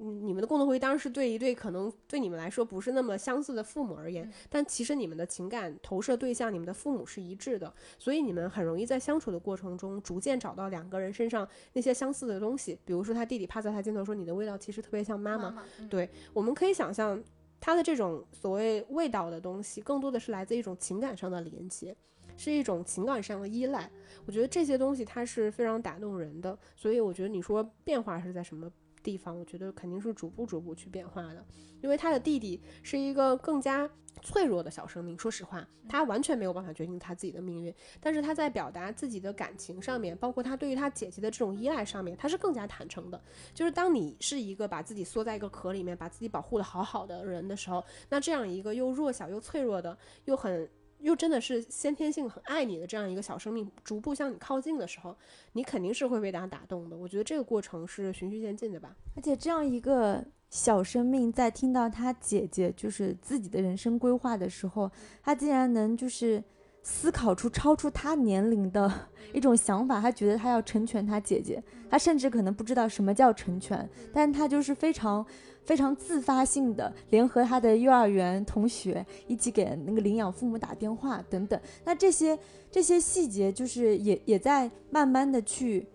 [0.02, 12.78] 嗯，你们的共同回忆当然是对一对可能对你们来说不是那么相似的父母而言，但其实你们的情感投射对象，你们的父母是一致的，所以你们很容易在相处的过程中逐渐找到两个人身上那些相似的东西。
[12.84, 17.22] 比如说他弟弟趴在他肩头说：“你的味道其实特别像妈妈。”对，我们可以想象
[17.60, 21.94] 他的这种所谓味道的东西，更多的是来自一种情感上的连接，
[22.38, 23.90] 是一种情感上的依赖。
[24.24, 28.70] 我觉得这些东西它是非常打动人的，所以我觉得你说变化是在什么？
[29.02, 31.44] 地方，我觉得肯定是逐步逐步去变化的，
[31.80, 33.88] 因为他的弟弟是一个更加
[34.22, 35.18] 脆弱的小生命。
[35.18, 43.20] 说实话，他完全没有办法决定他自己的命运，但是他在表达自己的感情上面，包括他对于他姐姐的这种依赖上面，他是更加坦诚的。
[43.54, 50.68] 就是当你是一个把自己缩在一个壳里面，把自己保护的好好的人的时候，那这样一个又弱小又脆弱的，又很。
[51.00, 55.16] 又真的是先天性很爱你的这样一个小生命，逐步向你靠近的时候，
[55.52, 56.96] 你肯定是会被他打动的。
[56.96, 58.96] 我觉得这个过程是循序渐进的吧。
[59.16, 64.90] 而且这样一个小生命，在听到他姐姐就是自己的人生规划的时候，
[65.22, 66.42] 他竟然能就是
[66.82, 68.92] 思考出超出他年龄的
[69.32, 70.00] 一种想法。
[70.00, 75.24] 他觉得他要成全他姐姐，他甚至可能不知道什么叫成全，但他就是非常。
[75.62, 82.36] 非常自发性的联合他的幼儿园同学一起给那个领养父母打电话等等，那这些
[82.72, 85.86] 这些细节就是也也在慢慢的去。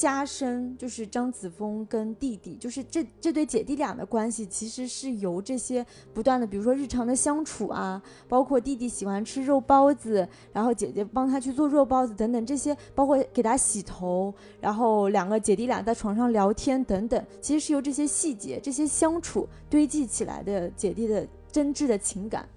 [0.00, 5.84] 加深就是张子枫跟弟弟，就是这这对姐弟俩的关系，其实是由这些
[6.14, 22.48] 不断的，比如说日常的相处啊，包括弟弟喜欢吃肉包子，然后姐姐帮他去做肉包子等等，这些包括给他洗头，然后两个姐弟俩在床上聊天等等，其实是由这些细节、这些相处堆积起来的姐弟的真挚的情感。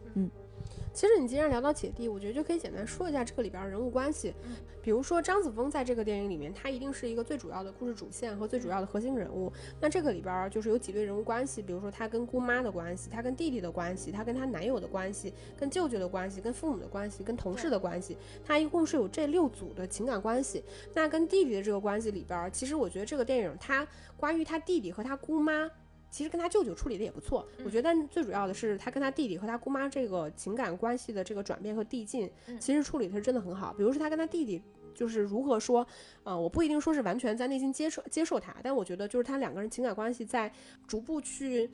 [0.93, 4.33] 其实你既然聊到姐弟，我觉得就可以简单说一下这个里边人物关系。
[4.81, 9.51] 比如说张子枫在这个电影里面，他一定是一个最主要的故事主线和最主要的核心人物。
[9.81, 20.63] 那这个里边就是有几对人物关系，比如说他跟姑妈的关系，他跟弟弟的关系，他跟她男友的关系，跟舅舅的关系，跟父母的关系，跟同事的关系，他一共是有这六组的情感关系。
[20.93, 25.71] 那跟弟弟的这个关系里边，其实我觉得这个电影它关于他弟弟和他姑妈。
[26.13, 33.73] 其实跟他舅舅处理的也不错，我觉得最主要的是他跟他弟弟和他姑妈这个情感关系的这个转变和递进，其实处理的是真的很好。
[33.73, 34.61] 比如说他跟他弟弟
[34.93, 35.85] 就是如何说，
[36.23, 40.53] 呃，我不一定说是完全在内心接受接受他，但我觉得就是他两个人情感关系在
[40.85, 41.67] 逐步去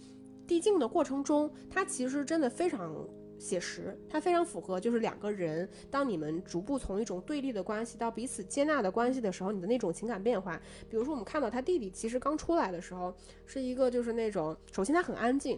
[0.47, 3.05] 递进的过程中，他其实真的非常。
[3.39, 10.61] 写实，它非常符合，就是两个人，当你们逐步从一种对立的关系到彼此接纳的关系的时候，你的那种情感变化。
[10.89, 15.57] 比如说，我们看到他弟弟其实刚出来的时候，是一个就是那种，首先他很安静。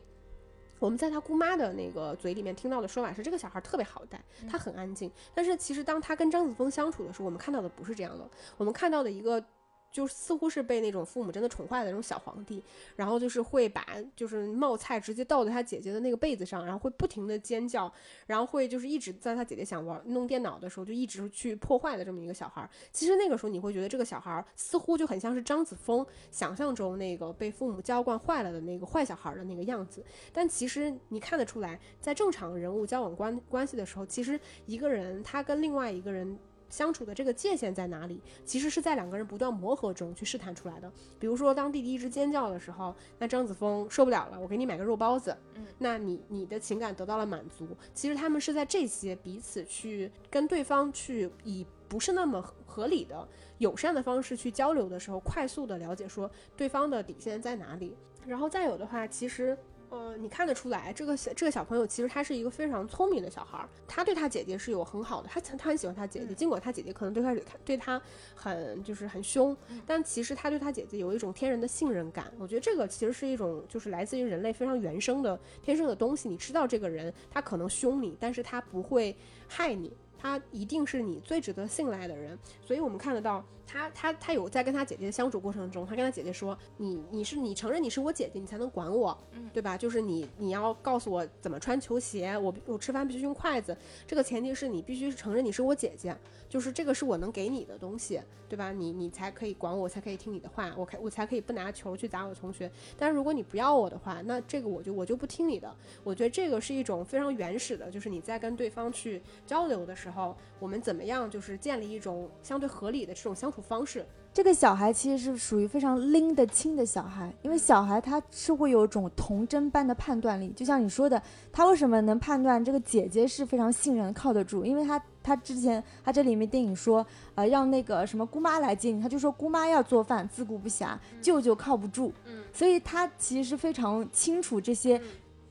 [0.79, 5.11] 我们在他姑妈的那个嘴里面听到的说法是，这个小孩特别好带，他很安静。
[5.33, 9.43] 但是其实当他跟张子枫相处的时候，我们看到的不是这样的，我们看到的一个。
[9.91, 12.63] 就似乎是被那种父母真的宠坏的那种小皇帝，
[12.95, 17.91] 然后就是会把就是冒菜直接倒在他姐姐的那个被子上，然后会不停的尖叫，
[18.25, 22.69] 然后会就是一直在他姐姐想玩弄电脑的时候就一直去破坏的这么一个小孩。
[22.91, 36.39] 其实那个时候你会觉得这个小孩似乎就很像是张子枫想象中那个被父母娇惯坏了的那个坏小孩的那个样子，但其实你看得出来，在正常人物交往关关系的时候，其实一个人他跟另外一个人。
[36.71, 38.19] 相处的这个界限在哪里？
[38.43, 40.91] 其实是在两个人不断磨合中去试探出来的。
[41.19, 45.37] 比如说，当弟弟一直尖叫的时候，那张子枫受不了了，我给你买个肉包子。
[45.55, 47.67] 嗯，那你你的情感得到了满足。
[47.93, 57.95] 其实他们是在这些彼此去跟对方去以不是那么合理的友善的方式去交流的时候，快速的了解说对方的底线在哪里。
[58.25, 59.57] 然后再有的话，其实。
[59.91, 68.01] 呃，你看得出来，这个小这个小朋友其实他是一个非常聪明的小孩儿，他对他姐姐是有很好的，他他很喜欢他姐姐，尽管他姐姐可能最开始对他
[68.33, 72.31] 很就是很凶，但其实他对他姐姐有一种天然的信任感。
[72.39, 76.29] 我觉得这个其实是一种就是来自于人类非常原生的天生的东西。
[76.29, 79.13] 你知道这个人他可能凶你，但是他不会
[79.49, 79.91] 害你。
[80.21, 89.17] 他一定是你最值得信赖的人，所以我们看得到他，他，他有在跟他姐姐相处过程中，他跟他姐姐说：“你，你是你承认你是我姐姐，你才能管我，
[89.51, 89.75] 对吧？
[89.75, 96.15] 就是你，你要告诉我怎么穿球鞋，我我吃饭必须用筷子，这个前提是你必须是承认你是我姐姐，
[96.47, 98.71] 就是这个是我能给你的东西，对吧？
[98.71, 102.69] 你你才可以管我，我才可以听你的话，我可我才可以不拿球去砸我同学。
[102.97, 105.73] 但是如果你不要我的话，那这个我就我就不听你的。
[106.03, 110.10] 我觉得这个是一种非常原始的，就是你在跟对方去交流的时候。
[110.11, 114.05] 后我们怎么样，就是建立一种相对合理的这种相处方式？
[114.33, 120.53] 这个小孩其实是属于非常拎得清的小孩，因为小孩他是会有一种童真般的判断力。
[120.55, 121.21] 就像你说的，
[121.51, 124.63] 他为什么能判断这个姐姐是非常信任、靠得住？
[124.63, 132.13] 因为他他之前他这里面电影说，呃，让那个什么姑妈来接你，他就说姑妈要做饭，自顾不暇，舅舅靠不住。
[132.25, 135.01] 嗯，所以他其实是非常清楚这些。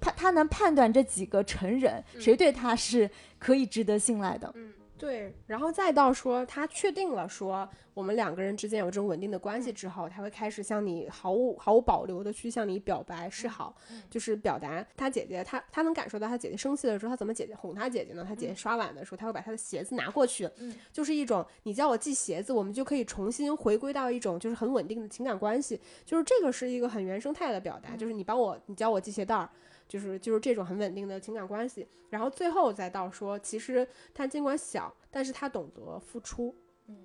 [0.02, 4.52] 他他能判断这几个成人谁对他是可以值得信赖的。
[4.54, 5.34] 嗯，对。
[5.48, 13.74] 然后再到说他确定了说我们两个人之间有这种稳定的关系之后，他会开始向你毫无毫无保留的去向你表白示好，
[14.08, 18.24] 就是表达他姐姐他他能感受到他姐姐生气的时候他怎么姐姐哄他姐姐呢？
[18.26, 29.50] 他姐姐刷碗的时候他会把他的鞋子拿过去，嗯，就是一种你叫我系鞋子，我们就可以重新回归到一种就是很稳定的情感关系，就是这个是一个很原生态的表达，就是你帮我你教我系鞋带儿。
[29.90, 36.54] 就是就是这种很稳定的情感关系，然后最后再到说，其实他尽管小，但是他懂得付出。
[36.86, 36.96] 嗯，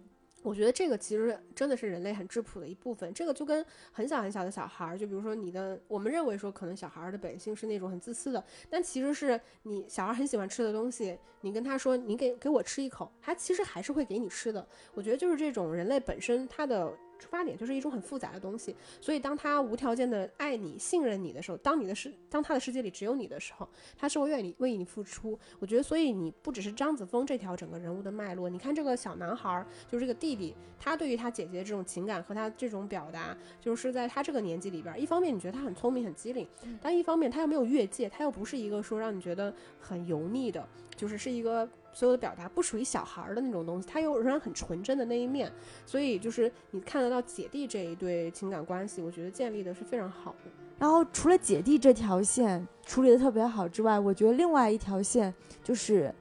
[0.43, 3.11] 我觉得这个其实真的是人类很质朴的一部分。
[3.11, 14.67] 这个就跟很小很小的小孩儿，就比如说你的，我们认为说可能小孩儿的本性是那种很自私的，但其实是你小孩很喜欢吃的东西，你跟他说你给给我吃一口，他其实还是会给你吃的。
[14.93, 16.95] 我觉得就是这种人类本身他的。
[17.17, 25.37] 出发点就是一种很复杂的东西，所以当他无条件的爱你、信任你的时候，当你的世，当他的世界里只有你的时候，他是会愿意为你付出。
[25.59, 36.47] 我觉得，所以你不只是张子枫这条整个人物的脉络，你看这个小男孩，就是这个弟弟，他对于他姐姐这种情感和他这种表达，就是在他这个年纪里边，一方面你觉得他很聪明、很机灵，
[36.81, 41.67] 但一方面他又没有越界，他又不是一个说让你觉得很油腻的，就是是一个。
[41.95, 45.49] 所有的表达不属于小孩的那种东西，他又仍然很纯真的那一面，
[45.85, 50.51] 所以就是你看得到姐弟这一对情感关系，我觉得建立的是非常好的。
[50.77, 56.13] 然后除了姐弟这条线处理的特别好之外，我觉得另外一条线就是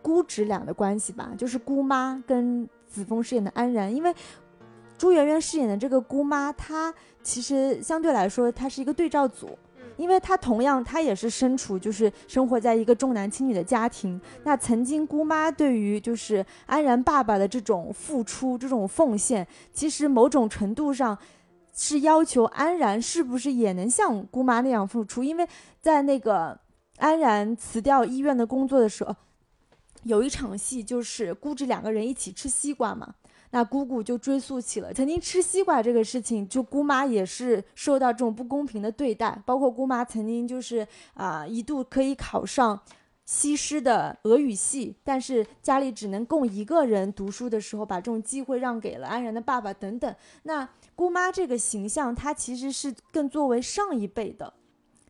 [0.00, 4.14] 姑侄俩的关系吧，就是姑妈跟子枫饰演的安然，因为
[4.96, 9.58] 朱媛媛饰演的这个姑妈，她其实相对来说她是一个对照组。
[9.96, 14.20] 因为她同样，她也是身处就是生活在一个重男轻女的家庭。
[14.44, 21.16] 那曾经姑妈对于就是安然爸爸的这种付出、这种奉献，其实某种程度上
[21.72, 25.22] 是要求安然是不是也能像姑妈那样付出？
[25.22, 25.48] 因为
[25.80, 26.58] 在那个
[26.98, 29.14] 安然辞掉医院的工作的时候，
[30.04, 33.14] 有一场戏就是姑侄两个人一起吃西瓜嘛。
[33.56, 42.78] 那姑姑就追溯起了曾经吃西瓜这个事情，就姑妈也是受到这种不公平的对待，包括姑妈曾经就是啊一度可以考上
[43.24, 50.14] 西师的俄语系，但是家里只能供一个人读书的时候，把这种机会让给了安然的爸爸等等。
[50.42, 54.52] 那姑妈这个形象，她其实是更作为上一辈的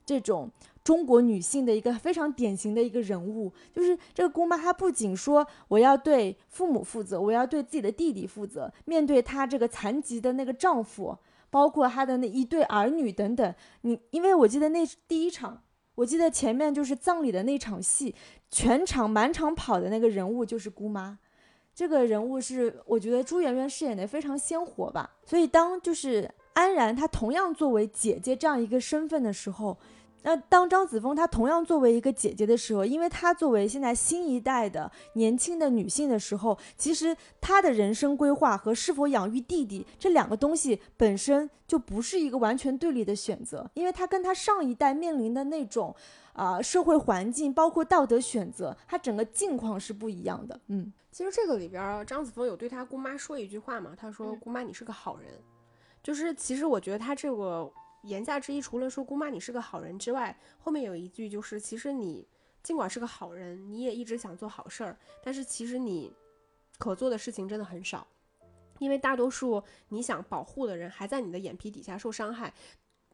[0.05, 0.49] 这种。
[0.87, 4.57] 中国女性的一个非常典型的一个人物，就是这个姑妈。
[4.57, 11.19] 她不仅说我要对父母负责，我要对自己的弟弟负责，面对她这个残疾的那个丈夫，
[11.51, 13.53] 包括她的那一对儿女等等。
[13.81, 15.61] 你因为我记得那第一场，
[15.97, 18.15] 我记得前面就是葬礼的那场戏，
[18.49, 21.19] 全场满场跑的那个人物就是姑妈。
[21.75, 25.17] 这个人物是我觉得朱媛媛饰演的非常鲜活吧。
[25.25, 29.77] 所以当就是安然她同样作为姐姐这样一个身份的时候。
[30.27, 45.95] 那当张子枫她同样作为一个姐姐的时候，因为她作为现在新一代的年轻的女性的时候，其实她的人生规划和是否养育弟弟这两个东西本身就不是一个完全对立的选择，因为她跟她上一代面临的那种
[46.33, 50.59] 啊社会环境，包括道德选择，她整个境况是不一样的。
[50.67, 55.31] 嗯，其实这个里边张子枫有对她姑妈说一句话嘛，她说：“姑妈，你是个好人。”
[56.03, 57.71] 就是其实我觉得她这个。
[58.07, 62.27] 言下之意，除了说姑妈你是个好人之外，后面有一句就是，其实你
[62.63, 66.13] 尽管是个好人，你也一直想做好事儿，但是其实你
[66.79, 68.07] 可做的事情真的很少，
[68.79, 72.55] 因为大多数你想保护的人还在你的眼皮底下受伤害。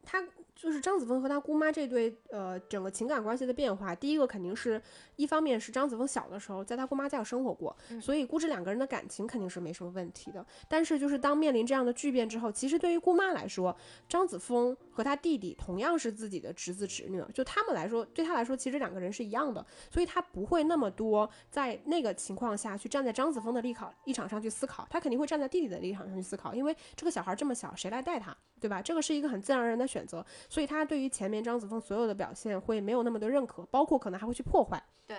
[0.03, 0.25] 他。
[0.63, 3.93] 就是张子枫和他姑妈这对，呃，整个情感关系的变化。
[3.93, 4.81] 第一个肯定是
[5.17, 10.45] 一方面是张子枫小的时候在他姑妈家有生活过，所以估计两个人的感情肯定是没什么问题的。
[10.69, 13.75] 但是就是当面临这样的巨变之后，其实对于姑妈来说，
[14.07, 28.81] 张子枫和他弟弟同样是自己的侄子侄女，就他们来说，对他来说，其实两个人是一样的，所以他不会那么多在那个情况下去站在张子枫的立考立场上去思考，他肯定会站在弟弟的立场上去思考，因为这个小孩这么小，谁来带他，对吧？
[28.81, 30.25] 这个是一个很自然而然的选择。
[30.53, 34.79] 所以他对于前面张子枫所有的表现会没有那么的认可，包括可能还会去破坏。
[35.07, 35.17] 对，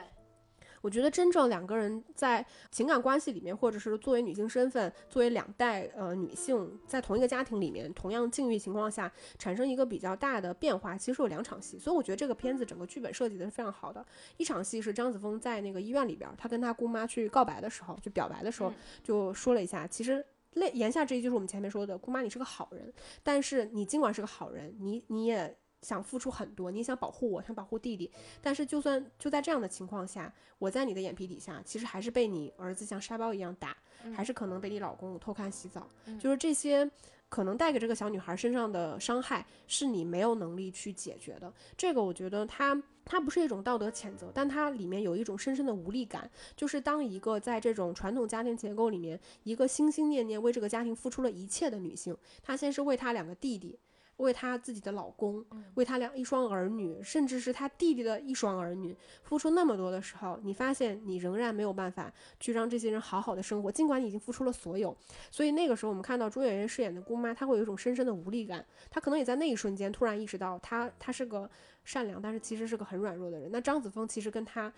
[0.81, 11.81] 我觉得真正两个人在情感关系里面，或者是作为女性身份，作为两代呃女性在同一个家庭里面，同样境遇情况下产生一个比较大的变化，其实有两场戏。
[11.81, 14.07] 所以我觉得这个片子整个剧本设计的是非常好的。
[14.37, 20.25] 一场戏是张子枫在那个医院里边，他跟他姑妈去告白的时候，就表白的时候就说了一下，其实。
[20.55, 33.77] 类言下之意就是我们前面说的，姑妈你是个好人，但是你尽管是个好人，你你也想付出很多，你想保护我，想保护弟弟，但是就算就在这样的情况下，我在你的眼皮底下，其实还是被你儿子像沙包一样打，
[34.15, 35.89] 还是可能被你老公偷看洗澡，
[36.19, 36.91] 就是这些。
[37.31, 41.53] 可能带给这个小女孩身上的伤害是你没有能力去解决的。
[41.77, 46.31] 这个我觉得它它不是一种道德谴责，但它里面有一种深深的无力感。
[46.57, 53.79] 就是当一个在这种传统家庭结构里面，一个心心念念为这个家庭付出了一切的女性，她先是为她两个弟弟。
[54.19, 64.97] 为她自己的老公，为她两一双儿女，甚至是她弟弟的一双儿女付出那么多的时候，你发现你仍然没有办法去让这些人好好的生活，尽管你已经付出了所有。
[65.31, 68.65] 所以那个时候，我们看到朱媛媛饰演的姑妈，她会有一种深深的无力感。
[68.91, 71.51] 她可能也在那一瞬间突然意识到，她她是个
[71.85, 73.51] 善良，但是其实是个很软弱的人。
[73.53, 74.73] 那张子枫其实跟她。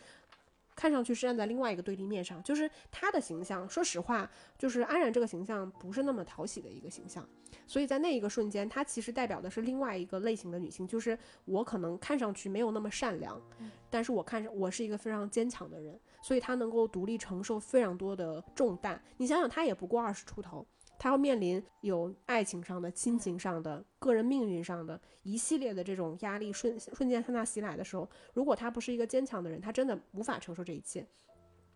[0.76, 3.68] 看上去是站在另外一个对立面上，就是她的形象。
[3.68, 7.26] 说实话，就是安然这个形象不是那么讨喜的一个形象。
[7.66, 13.40] 所以在那一个瞬间，她其实代表的是另外一个类型的女性，就是我可能看上去没有那么善良，
[13.88, 19.02] 但是我看上我是一个非常坚强的人，所以她能够独立承受非常多的重担。
[19.16, 20.66] 你想想，她也不过二十出头。
[20.98, 31.06] 他要面临有爱情上的、亲情上的、个人命运上的一系列的这种压力瞬瞬间向他袭来的时候，如果他不是一个坚强的人，他真的无法承受这一切。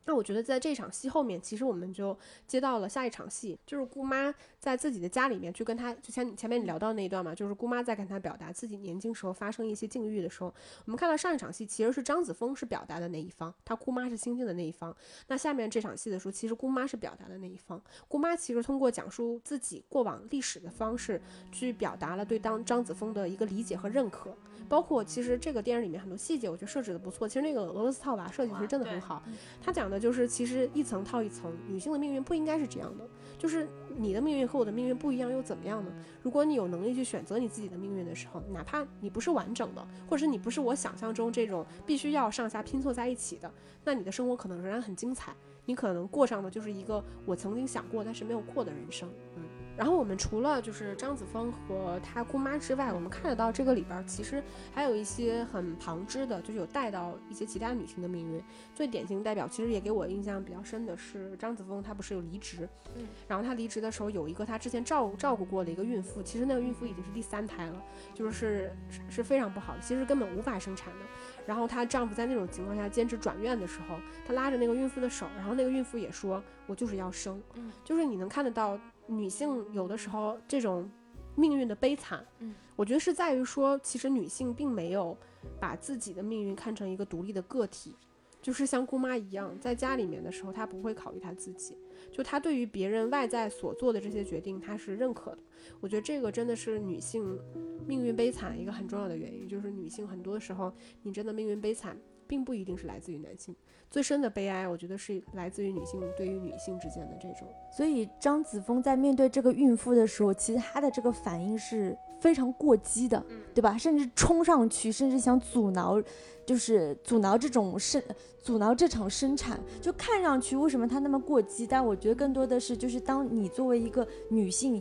[0.05, 10.53] 那我觉得在这场戏后面，其实我们就接到了下一场戏，就是姑妈在自己的家里面去跟她，就前前面你聊到那一段嘛，就是姑妈在跟她表达自己年轻时候发生一些境遇的时候，
[10.85, 14.95] 我们看到上一场戏其实是张子枫是表达的那一方，她姑妈是倾听的那一方。
[15.29, 21.21] 那下面这场戏的时候，其实姑妈是表达的那一方，姑妈其实通过讲述自己过往历史的方式，
[21.53, 24.35] 去表达了对当张子枫的一个理解和认可。
[24.69, 27.27] 包括其实这个电影里面很多细节，我觉得设置的不错。
[27.27, 29.21] 其实那个俄罗斯套娃设计其实真的很好。
[29.61, 33.05] 他讲的就是其实一层套一层，女性的命运不应该是这样的。
[33.37, 35.91] 就是你的命运和我的命运不一样又怎么样呢？
[36.23, 43.51] 如果你有能力去选择你自己的命运的时候，哪怕你不是完整的，或者是你不是我想象中这种必须要上下拼凑在一起的，
[43.83, 45.35] 那你的生活可能仍然很精彩。
[45.65, 49.09] 你可能过上的就是一个我曾经想过但是没有过的人生。
[49.37, 49.43] 嗯。
[49.81, 54.43] 然后我们除了就是张子枫和她姑妈之外，我们看得到这个里边其实
[54.75, 58.45] 还有一些很旁支的，就是有带到一些其他女性的命运。
[58.75, 68.71] 最典型代表其实也给我印象比较深的是张子枫，她不是有离职，嗯，然后她离职的时候有一个她之前照照顾过的一个孕妇，其实那个孕妇已经是第三胎了，就是
[69.09, 71.07] 是非常不好的，其实根本无法生产的。
[71.47, 78.79] 然后她丈夫在那种情况下坚持转院的时候，她拉着那个孕妇的手，然后那个孕妇也说：“我就是要生。”嗯，就是你能看得到。
[79.11, 80.89] 女性有的时候这种
[81.35, 85.17] 命运的悲惨，嗯，我觉得是在于说，其实女性并没有
[85.59, 87.95] 把自己的命运看成一个独立的个体，
[88.41, 91.77] 就是像姑妈一样，在家里面的时候，她不会考虑她自己，
[92.13, 95.39] 就她对于别人外在所做的这些决定，她是认可的。
[95.81, 97.39] 我觉得这个真的是女性
[97.87, 101.97] 命运悲惨一个很重要的原因，就是女性很多时候，你真的命运悲惨。
[102.31, 103.53] 并不一定是来自于男性。
[103.91, 107.49] 最深的悲哀，我觉得是来自于女性对于女性之间的这种。
[107.77, 113.21] 所以张子枫在面对这个孕妇的时候，其实她的这个反应是非常过激的，
[113.53, 113.77] 对吧？
[113.77, 116.01] 甚至冲上去，甚至想阻挠，
[116.47, 118.01] 就是阻挠这种生，
[118.41, 119.59] 阻挠这场生产。
[119.81, 121.67] 就看上去为什么她那么过激？
[121.67, 124.81] 但我觉得更多的是，就是当你作为一个女性。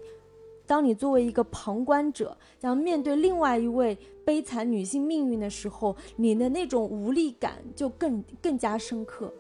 [0.70, 9.34] 当你作为一个旁观者，然后面对另外一位悲惨女性命运的时候，你的那种无力感就更更加深刻，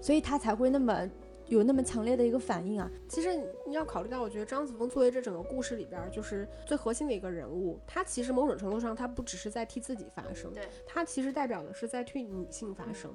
[0.00, 1.08] 所以他才会那么
[1.46, 2.90] 有那么强烈的一个反应啊。
[3.06, 3.32] 其实
[3.64, 13.08] 你要考虑到，我觉得张子枫作为这整个故事里边就是最核心的一个人物，他其实某种程度上他不只是在替自己发声，对，他其实代表的是在替女性发声。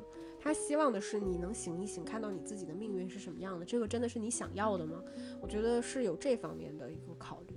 [0.47, 3.65] 他希望的是你能醒一醒，看到你自己的命运是什么样的。
[3.65, 5.03] 这个真的是你想要的吗？
[5.41, 7.55] 我觉得是有这方面的一个考虑。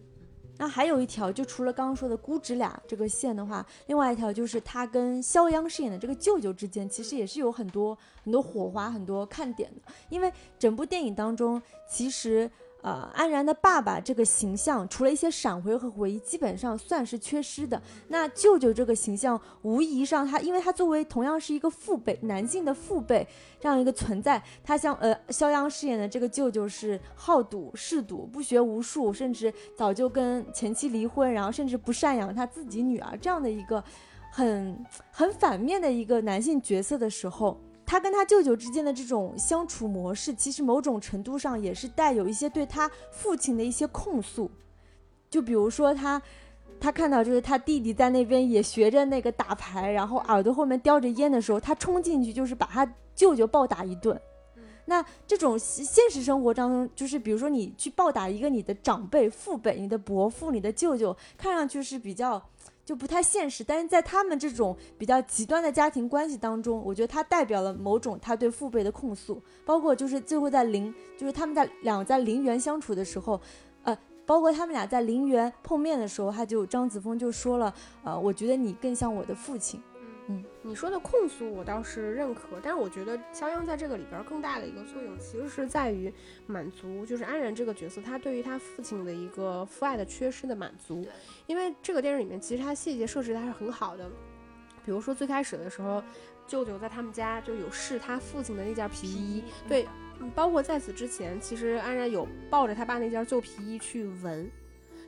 [0.59, 9.80] 那还有一条，就除了刚刚说的姑侄俩这个线的话，另外一条就是他跟肖央饰演的这个舅舅之间，其实也是有很多很多火花、很多看点的。
[10.09, 12.51] 因为整部电影当中，其实。
[12.83, 17.81] 呃，安然的爸爸这个形象，除了一些闪回和回忆，基本上算是缺失的。
[18.09, 23.26] 那舅舅这个形象，无疑上他，因为他作为同样是一个父辈，男性的父辈
[23.61, 33.83] 这样一个存在，他像呃肖央饰演的这个舅舅是好赌、嗜赌、不学无术，甚至早就跟前妻离婚，然后甚至不赡养他自己女儿这样的一个
[34.33, 37.61] 很很反面的一个男性角色的时候。
[37.91, 44.49] 他跟他舅舅之间的这种相处模式，其实某种程度上也是带有一些对他父亲的一些控诉。
[45.28, 46.22] 就比如说他，
[46.78, 54.16] 他看到就是他弟弟在那边也学着那个打牌，然后耳朵后面叼着烟的时候，他冲进去就是把他舅舅暴打一顿。
[54.84, 62.41] 那这种现实生活当中，就是比如说你去暴打一个你的长辈、父辈、你的伯父、你的舅舅，看上去是比较。
[62.91, 73.41] 就不太现实，但是在他们这种比较极端的家庭关系当中，我觉得他代表了某种他对父辈的控诉，包括就是最后在陵，就是他们在两在陵园相处的时候，
[73.84, 77.72] 呃，包括他们俩在陵园碰面的时候，他就张子枫就说了，
[78.03, 79.80] 呃，我觉得你更像我的父亲。
[80.29, 86.12] 嗯，你说的控诉我倒是认可，但是我觉得肖央在这个里边更大的一个作用，其实是在于
[86.47, 91.05] 满足，就是安然这个角色他对于他父亲的一个父爱的缺失的满足。
[91.47, 94.09] 因为这个电影里面其实它细节设置的还是很好的，
[94.85, 96.03] 比如说最开始的时候，
[96.47, 99.89] 舅舅在他们家就有试他父亲的那件皮衣，对，
[100.35, 104.49] 包括在此之前，其实安然有抱着他爸那件旧皮衣去闻。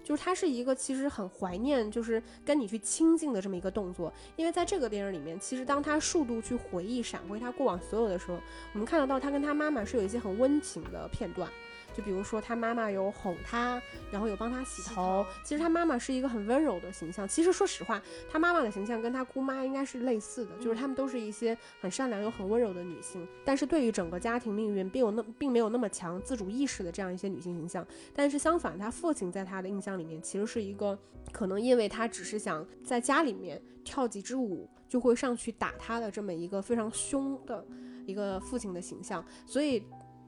[0.03, 4.13] 就是他是一个其实很怀念，就是跟你去亲近的这么一个动作。
[4.37, 8.39] 因为在这个电影里面，其实当他数度去回忆、闪回他过往所有的时候，
[8.73, 11.49] 我们看得到他跟他妈妈是有一些很温情的片段。
[11.95, 13.81] 就比如说，他妈妈有哄他，
[14.11, 15.25] 然后有帮他洗头。
[15.45, 17.27] 其实他妈妈是一个很温柔的形象。
[17.29, 23.27] 其实说实话，他妈妈的形象跟他姑妈应该是类似的，就是他们都是一些很善良又很温柔的女性。
[23.45, 27.87] 但是对于整个家庭命运，并有那并没有那么强自主意识的这样一些女性形象。
[28.15, 30.99] 但是相反，他父亲在他的印象里面，其实是一个
[31.33, 37.65] 可能因为他只是想在家里面跳几支舞，就会上去打他的这么一个非常凶的
[38.07, 39.25] 一个父亲的形象。
[39.47, 39.83] 所以。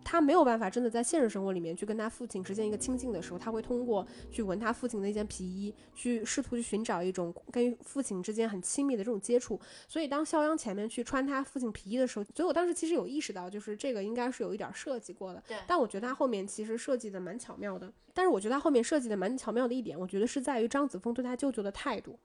[0.04, 9.58] 他没有办法真的在现实生活里面去跟他父亲实现一个亲近的时候，他会通过去闻他父亲的一件皮衣，去试图去寻找一种跟父亲之间很亲密的这种接触。
[9.88, 15.42] 所以当肖央前面去穿他父亲皮衣的时候，所以我当时其实有意识到，就是这个应该是有一点设计过的。
[15.48, 15.56] 对。
[15.66, 17.92] 但我觉得他后面其实设计的蛮巧妙的。
[18.12, 22.18] 但是我觉得他后面设计的蛮巧妙的一点，我觉得是在于张子枫对他舅舅的态度，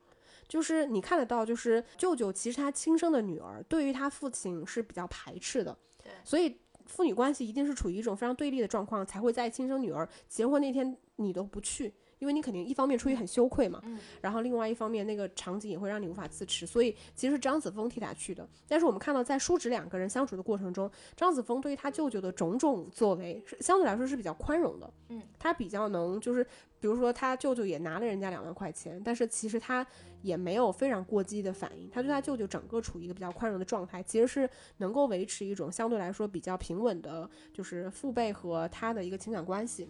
[0.48, 5.78] 就是你看得到，就是舅舅其实他亲生的女儿对于他父亲是比较排斥的。
[6.04, 6.12] 对。
[6.26, 6.58] 所以。
[6.90, 13.82] 父女关系一定是处于一种非常对立的状况，才会在亲生女儿结婚那天你都不去，因为你肯定一方面出于很羞愧嘛，
[14.22, 18.46] 然后另外一方面那个场景也会让你无法自持，所以其实是张子枫替他去的。
[18.68, 26.46] 但是我们看到在叔侄两个人相处的过程中，张子枫对于他舅舅的种种作为是相对来说是比较宽容的，嗯，他比较能就是。
[26.80, 29.86] 比如说，他舅舅也拿了人家两万块钱，但是其实他
[30.22, 39.90] 也没有非常过激的反应，他对他舅舅整个处于一个比较宽容的状态，其实是能够维持一种相对来说比较平稳的，就是父辈和他的一个情感关系。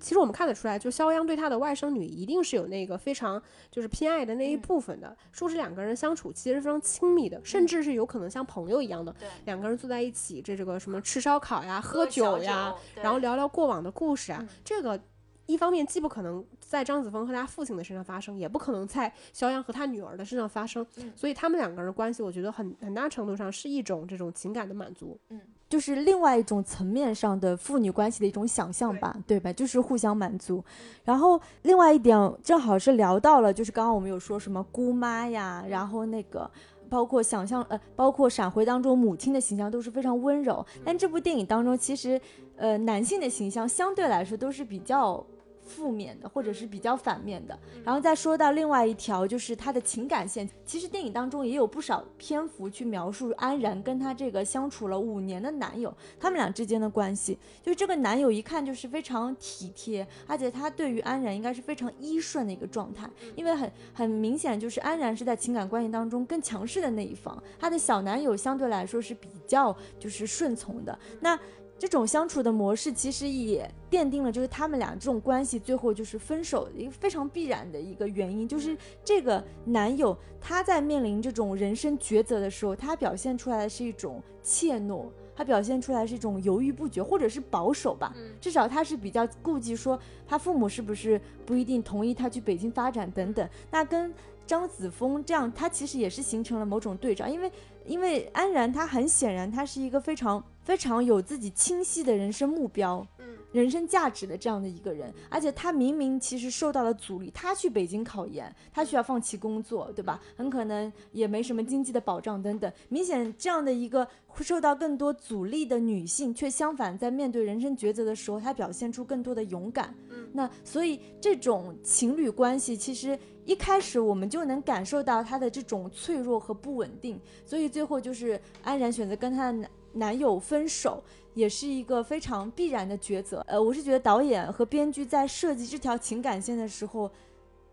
[0.00, 9.14] 其实我们看得出来，就肖央对他的外甥女一定是有那个非常就是偏爱的那一部分的，说是两个人相处其实非常亲密的，甚至是有可能像朋友一样的，
[9.44, 15.00] 两个人坐在一起，这这个什么吃烧烤呀、喝酒呀，然后聊聊过往的故事啊，这个。
[15.46, 20.86] 一方面既不可能在张子枫和他父亲的身上发生，也不可能在肖央和他女儿的身上发生，
[21.16, 29.52] 所以他们两个人的关系，我觉得很很大程度上是一种这种情感的满足，嗯，就是另外一种层面上的父女关系的一种想象吧，对吧？
[29.52, 30.64] 就是互相满足。
[31.04, 36.50] 然后另外一点，正好是聊到了，就是刚刚我们有说什么姑妈呀，然后那个。
[36.92, 42.20] 包括想象呃，包括闪回当中母亲的形象都是非常温柔，但这部电影当中其实
[42.56, 45.24] 呃男性的形象相对来说都是比较。
[45.72, 50.48] 负面的，或者是比较反面的，然后再说到另外一条，就是他的情感线。
[50.66, 57.38] 其实电影当中也有不少篇幅去描述安然跟他这个相处了五年的男友，他们俩之间的关系。
[57.62, 70.98] 就这个男友一看就是非常体贴，而且他对于安然应该是非常依顺的一个状态，因为很很明显就是安然是在情感关系当中更强势的那一方，他的小男友相对来说是比较就是顺从的。
[71.20, 71.38] 那
[71.82, 93.48] 这种相处的模式其实也奠定了，就是他们俩这种关系最后就是分手的一个非常必然的一个原因，就是这个男友他在面临这种人生抉择的时候，他表现出来的是一种怯懦，他表现出来是一种犹豫不决，或者是保守吧，至少他是比较顾忌说他父母是不是不一定同意他去北京发展等等。
[93.72, 94.14] 那跟
[94.46, 97.50] 张子枫这样，他其实也是形成了某种对照，因为
[97.84, 100.40] 因为安然他很显然他是一个非常。
[100.64, 110.20] 非常有自己清晰的人生目标，嗯，人生价值的这样的一个人，而且他明明其实受到了阻力，他去北京考研，他需要放弃工作，对吧？
[110.36, 112.72] 很可能也没什么经济的保障等等。
[112.88, 114.06] 明显这样的一个
[114.40, 119.94] 受到更多阻力的女性，却相反在面对人生抉择的时候，她表现出更多的勇敢。
[120.10, 130.12] 嗯，那所以这种情侣关系，其实一开始我们就能感受到她的这种脆弱和不稳定，所以最后就是安然选择跟他的男。
[130.22, 131.02] 友分手
[131.34, 133.42] 也是一个非常必然的抉择。
[133.48, 137.10] 呃，我是觉得导演和编剧在设计这条情感线的时候，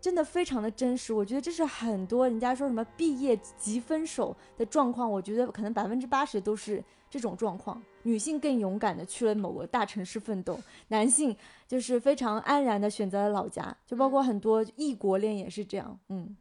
[0.00, 1.12] 真的非常的真实。
[1.12, 7.80] 我觉得这是很多人家说什么毕业即分手的状况，我觉得可能百分之八十都是这种状况。
[8.02, 10.58] 女性更勇敢的去了某个大城市奋斗，
[10.88, 11.36] 男性
[11.68, 15.96] 就是非常安然的选择了老家，就包括很多异国恋也是这样。
[16.08, 16.34] 嗯。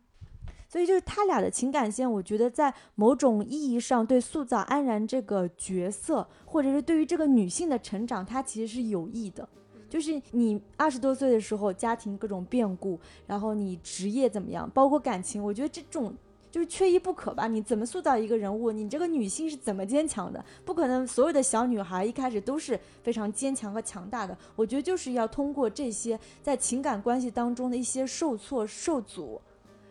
[0.70, 9.50] 所以就是他俩的情感线，我觉得在某种意义上对塑造安然这个角色，或者是对于这个女性的成长，它其实是有益的。
[9.90, 16.14] 就是你二十多岁的时候，家庭各种变故，然后你职业怎么样，包括感情，我觉得这种
[16.52, 17.48] 就是缺一不可吧。
[17.48, 18.72] 你怎么塑造一个人物？
[18.72, 20.46] 你这个女性是怎么坚强的？
[20.64, 24.38] 不可能所有的小女孩一开始都是非常坚强和强大的。
[24.56, 29.42] 我觉得就是要通过这些在情感关系当中的一些受挫、受阻。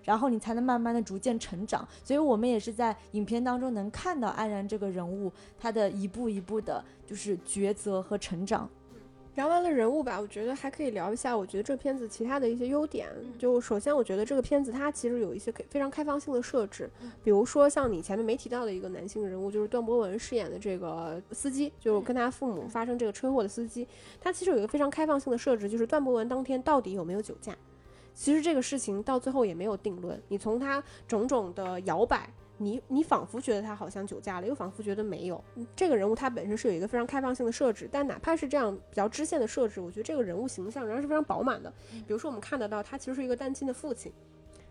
[0.08, 8.66] 然后你才能慢慢的逐渐成长，所以我们也是在影片当中能看到安然这个人物，他的一步一步的，就是抉择和成长。
[9.34, 13.06] 聊完了人物吧，我觉得还可以聊一下，我觉得这片子其他的一些优点。
[13.38, 16.90] 就首先，我觉得这个片子它其实有一些非常开放性的设置，
[17.22, 23.86] 比如说像你前面没提到的一个男性人物，就是段博文饰演的这个司机，就是跟他父母发生这个车祸的司机，
[24.20, 27.54] 他其实有一个非常开放性的设置，就是段博文当天到底有没有酒驾。
[28.18, 30.20] 其实这个事情到最后也没有定论。
[30.26, 35.42] 你从他种种的摇摆，你你仿佛觉得他好像酒驾了，又仿佛觉得没有。
[35.76, 41.72] 这个人物他本身是有一个非常开放性的设置，但哪怕是这样比较支线的设置，我觉得这个人物形象仍然是非常饱满的。
[41.92, 44.12] 比如说我们看得到他其实是一个单亲的父亲。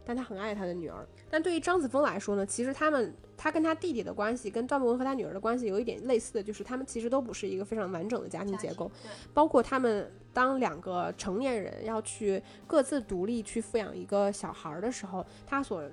[0.08, 1.06] 但他很爱他的女儿。
[1.30, 8.90] 但对于张子枫来说呢，其实他们他跟他弟弟的关系，跟段博文和他女儿的关系有一点类似的，就是他们其实都不是一个非常完整的家庭结构。
[9.34, 15.84] 包括他们当两个成年人要去各自独立去抚养一个小孩的时候，他所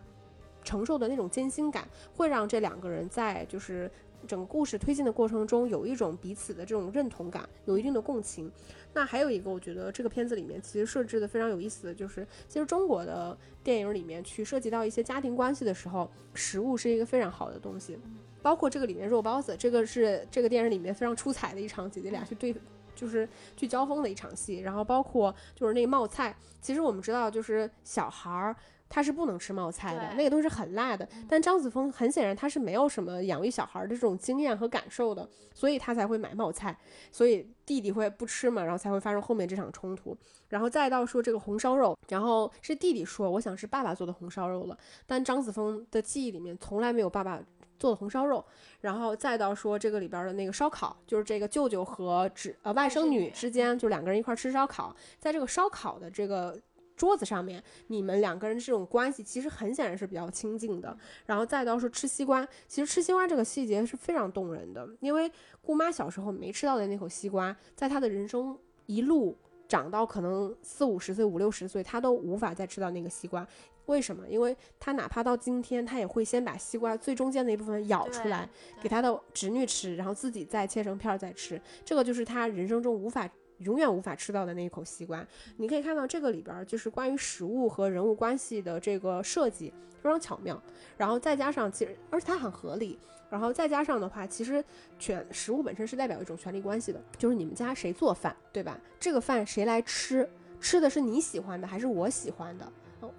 [0.62, 3.90] 承受的那种艰辛感，会让这两个人在就是
[4.26, 8.50] 整个故事推进的过程中有一种彼此的这种认同感，有一定的共情。
[8.94, 17.98] 那还有一个，我觉得这个片子里面其实设置的非常有意思的就是，其实中国的电影里面去涉及到一些家庭关系的时候，食物是一个非常好的东西，
[18.40, 22.54] 包括这个里面肉包子，这个是这个电影里面非常出彩的一场姐姐俩去对，
[22.94, 28.56] 就是去交锋的一场戏，然后包括就是那冒菜，其实我们知道就是小孩儿。
[28.94, 31.08] 他是不能吃冒菜的，那个东西是很辣的。
[31.28, 36.78] 但张子枫很显然他是没有什么养育小孩的这种经验和感受的，所以他才会买冒菜。
[37.10, 40.16] 所以弟弟会不吃嘛，然后才会发生后面这场冲突。
[40.50, 47.42] 然后再到说这个红烧肉，然后是弟弟说我想是爸爸做的红烧肉了，但张子枫的记忆里面从来没有爸爸
[47.76, 48.44] 做的红烧肉。
[48.82, 56.56] 然后再到说这个里边的那个烧烤，就是这个舅舅和侄呃外甥女之间就两个人一块吃烧烤，在这个烧烤的这个。
[56.96, 60.96] 桌子上面，你们两个人这种关系其实很显然是比较亲近的。
[61.26, 65.30] 然后再到说吃西瓜，其实吃西瓜这个细节是非常动人的，因为
[65.60, 69.36] 姑妈小时候没吃到的那口西瓜，在她的人生一路
[69.66, 73.46] 长到可能四五十岁、五六十岁，她都无法再吃到那个西瓜。
[73.86, 74.26] 为什么？
[74.28, 78.48] 因为她哪怕到今天，她也会先把西瓜最中间的一部分咬出来，
[78.80, 81.60] 给她的侄女吃，然后自己再切成片儿再吃。
[81.84, 83.28] 这个就是她人生中无法。
[83.58, 85.26] 永远无法吃到的那一口西瓜。
[85.56, 90.60] 你可以看到这个里边就是关于食物和人物关系的这个设计非常巧妙，
[90.96, 92.98] 然后再加上其实而且它很合理，
[93.30, 94.62] 然后再加上的话，其实
[94.98, 98.78] 权食物本身是代表一种权力关系的，就是你们家谁做饭，对吧？
[99.00, 100.28] 这个饭谁来吃，
[100.60, 102.72] 吃的是你喜欢的还是我喜欢的？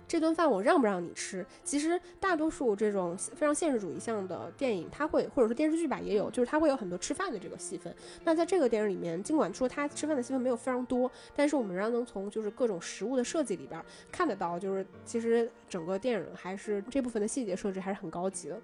[0.07, 1.45] 这顿饭我让不让你吃？
[1.63, 7.93] 其实大多数这种非常现实主义向的电影，它会或者说电视剧吧，也有，就是它会有很多吃饭的这个戏份。
[8.23, 18.59] 那在这个电影里面，尽管说它吃饭的戏份没有非常多，但是我们仍然能从就是各种食物的设计里边看得到，就是其实整个电影还是这部分的细节设置还是很高级的。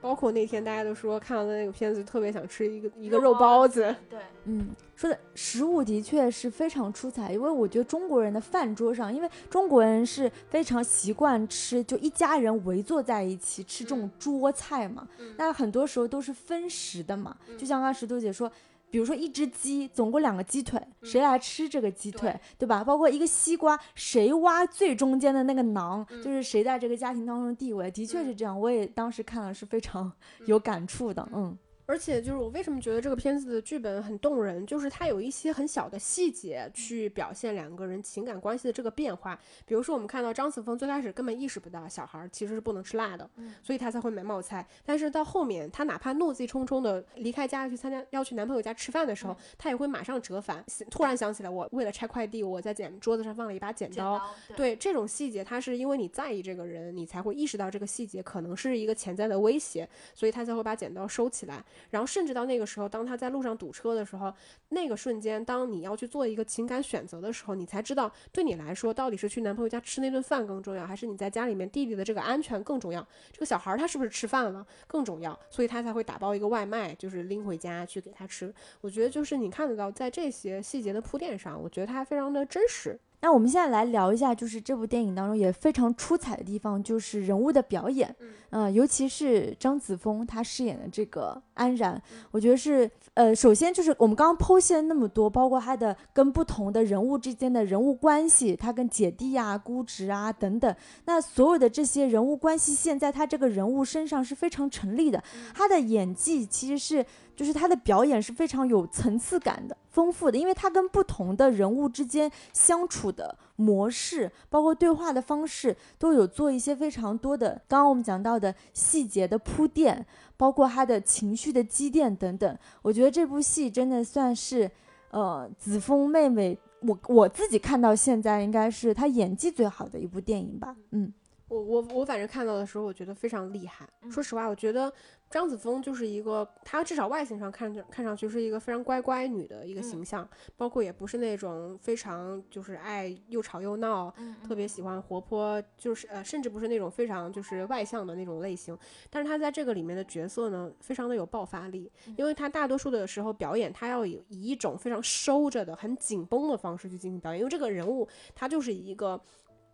[0.00, 3.94] 包括那天大家都说看到的那个片子，特别想吃一个一个肉包子。
[4.08, 18.50] 对，嗯，说的食物的确是非常出彩，因为我觉得中国人的饭桌上，因为中国人是非常习惯吃，就一家人围坐在一起吃这种桌菜嘛，那很多时候都是分食的嘛，就像刚刚石头姐说。
[18.90, 22.82] 比如说一只鸡，总共两个鸡腿，谁来吃这个鸡腿，对吧？
[22.82, 28.58] 包括一个西瓜，谁挖最中间的那个囊，就是谁在这个家庭当中的地位，的确是这样。
[28.58, 30.10] 我也当时看了是非常
[30.46, 31.56] 有感触的，嗯。
[31.88, 39.40] 而且就是我为什么觉得这个片子的剧本很动人，就是它有一些很小的细节去表现两个人情感关系的这个变化。
[39.64, 43.28] 比如说，我们看到张子枫最开始根本意识不到小孩其实是不能吃辣的，
[43.62, 44.68] 所以他才会买冒菜。
[44.84, 50.62] 但是到后面，他哪怕怒气冲冲的离开家去参加要去男朋友家吃饭的时候，他也会马上折返。
[50.90, 54.20] 突然想起来，我为了拆快递，我在剪桌子上放了一把剪刀。
[54.54, 61.64] 对这种细节，他是因为你在意这个人，你才会意识到这个细节可能是一个潜在的威胁，所以他才会把剪刀收起来。
[61.90, 64.32] 然后甚至到那个时候，当他在路上堵车的时候，
[64.70, 73.06] 那个瞬间，当你要去做一个情感选择的时候，你才知道，对你来说，到底是去男朋友家吃那顿饭更重要，还是你在家里面弟弟的这个安全更重要？
[73.32, 75.38] 这个小孩他是不是吃饭了更重要？
[75.50, 78.52] 所以他才会打包一个外卖，就是拎回家去给他吃。
[78.80, 82.98] 我觉得就是你看得到，在这些细节的铺垫上，我觉得他非常的真实。
[83.20, 88.14] 那我们现在来聊一下，就是这部电影当中也非常出彩的地方，就是人物的表演。
[88.50, 92.00] 嗯，尤其是张子枫她饰演的这个安然，
[92.30, 105.22] 我觉得是呃，首先就是我们刚刚剖析了那么多，包括她的跟不同的人物之间的人物关系，她跟姐弟啊、姑侄啊等等，那所有的这些人物关系线在她这个人物身上是非常成立的。
[105.52, 107.04] 她的演技其实是。
[107.38, 117.50] 就是他的表演是非常有层次感的、丰富的，因为他跟不同的人物之间相处的模式，包括对话的方式，都有做一些非常多的。
[117.68, 120.04] 刚刚我们讲到的细节的铺垫，
[120.36, 122.58] 包括他的情绪的积淀等等。
[122.82, 124.68] 我觉得这部戏真的算是，
[125.12, 130.74] 呃，子枫妹妹，我我自己看到现在应该是她演技最好的一部电影吧。
[130.90, 131.12] 嗯，
[131.46, 133.88] 我我我反正看到的时候，我觉得非常厉害。
[134.10, 134.92] 说实话，我觉得。
[135.30, 140.26] 张子枫就是一个，她至少外形上看着看上去是一个非常乖乖女的一个形象，
[140.56, 144.12] 包括也不是那种非常就是爱又吵又闹，
[144.46, 148.76] 特别喜欢活泼，就是呃甚至不是那种非常就是外向的那种类型。
[149.10, 159.20] 但是她在这个里面的角色呢，非常的有爆发力，因为她大多数的时候表演，她要以以一种非常收着的、很紧绷的方式去进行表演，因为这个人物她就是一个。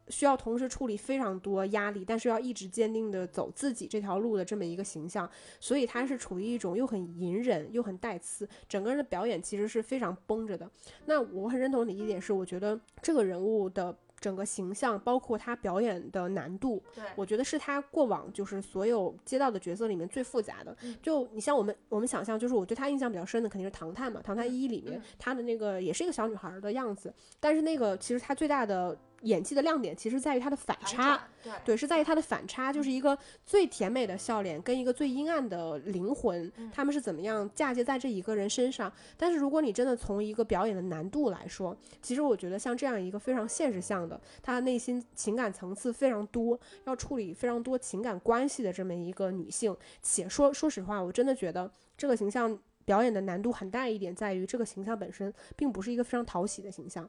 [0.08, 5.28] 需要同时处理非常多压力，但是要一直坚定的走自己这条路的这么一个形象，
[5.58, 10.70] 所以他是处于一种又很隐忍又很带刺，整个人的表演其实是非常绷着的。
[11.06, 20.76] 那我很认同你一点是，我觉得这个人物的整个形象，包括他表演的难度，对我觉得是他过往就是所有接到的角色里面最复杂的。
[21.02, 28.96] 就你像我们我们想象，就是我对他印象比较深的肯定是《唐探》嘛，《唐探一》里面他的那个也是一个小女孩的样子，但是那个其实他最大的。
[29.24, 31.28] 演技的亮点其实在于他的反差，
[31.64, 38.92] 对，是在于他的反差，就是一个最甜美的笑脸跟一个最阴暗的灵魂，他们是怎么样嫁接在这一个人身上？
[39.16, 57.08] 但是如果你真的从一个表演的难度来说，其实我觉得像这样一个非常现实向的，他的内心情感层次非常多，要处理非常多情感关系的这么一个女性，且说说实话，我真的觉得这个形象表演的难度很大一点，在于这个形象本身并不是一个非常讨喜的形象。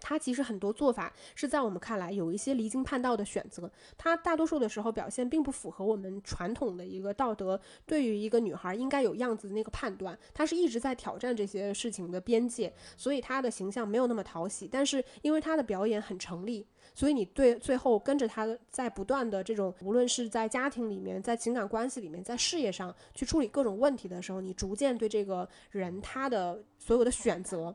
[0.00, 14.68] 他其实很多做法是在我们看来有一些离经叛道的选择，他大多数的时候表现并不符合我们传统的一个道德对于一个女孩应该有样子的那个判断，他是一直在挑战这些事情的边界，所以他的形象没有那么讨喜。
[14.70, 27.74] 但是因为他的表演很成立，所以你对最后跟着他在不断的这种，无论是在家庭里面，在情感关系里面，在事业上去处理各种问题的时候，你逐渐对这个人他的所有的选择。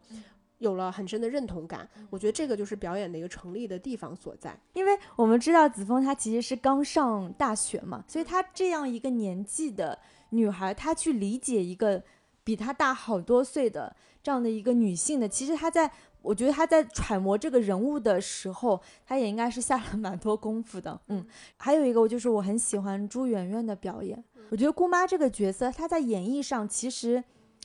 [0.63, 4.57] 有了很深的认同感，我觉得这个就是表演的一个成立的地方所在。
[4.73, 9.99] 因为我们知道子枫她其实是刚上大学嘛，所以她这样一个年纪的
[10.29, 12.01] 女孩，她去理解一个
[12.43, 15.91] 比她大好多岁的这样的一个女性的，其实她在，
[16.21, 20.99] 我觉得她在揣摩这个人物的时候，她也应该是下了蛮多功夫的。
[21.09, 21.25] 嗯，
[21.57, 27.23] 还有一个，我就是我很喜欢朱媛媛的表演，我觉得姑妈这个角色，她在演绎上其实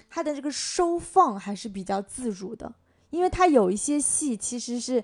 [0.08, 2.72] 她的这个收放还是比较自如的，
[3.10, 5.02] 因为他有一些戏其实是，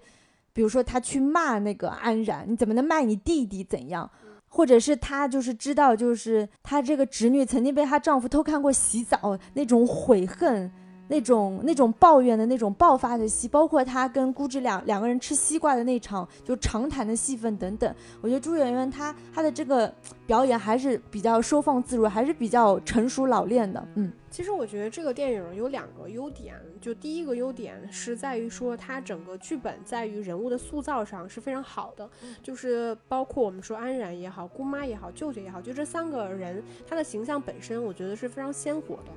[0.53, 4.11] 比如说他去骂那个安然，你怎么能骂你弟弟怎样？
[4.49, 10.71] 或者是他就是知道，就是她这个侄女曾经被她丈夫偷看过洗澡，那种悔恨，
[11.09, 19.93] 那种那种抱怨的那种爆发的戏，包括他跟姑芝两两个人吃西瓜的那场就长谈的戏份等等，我觉得朱媛媛她她的这个
[20.27, 24.13] 表演还是比较收放自如，还是比较成熟老练的，嗯。
[24.31, 32.11] 其实我觉得这个电影有两个优点，就第一个优点是在于说它整个剧本在于人物的塑造上是非常好的，
[32.43, 39.13] 就是包括我们说安然也好，姑妈也好，舅舅也好，就这三个人他的形象本身我觉得是非常鲜活的，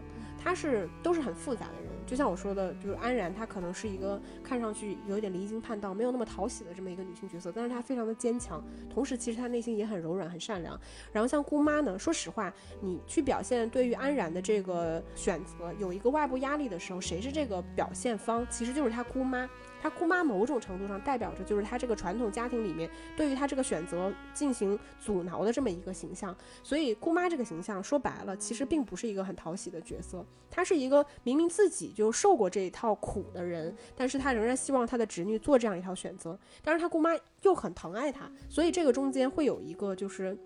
[0.47, 1.91] 她是都是很复杂的人。
[2.05, 10.79] 就像我说的，就是安然，她可能是一个看上去有点离经叛道、没有那么讨喜的这么一个女性角色，但是她非常的坚强，同时其实她内心也很柔软、很善良。
[11.11, 18.47] 然后像姑妈呢，说实话，你去表现对于安然的这个选择有一个外部压力的时候，谁是这个表现方？
[18.49, 19.49] 其实就是她姑妈。
[19.82, 37.11] 她姑妈某种程度上代表着就是她这个传统家庭里面对于她这个选择进行阻挠的这么一个形象，所以姑妈这个形象说白了其实并不是一个很讨喜的角色，她是一个明明自己就受过这一套苦的人，但是她仍然希望她的侄女做这样一套选择，但是她姑妈
[37.43, 40.38] 又很疼爱她，所以这个中间会有一个就是。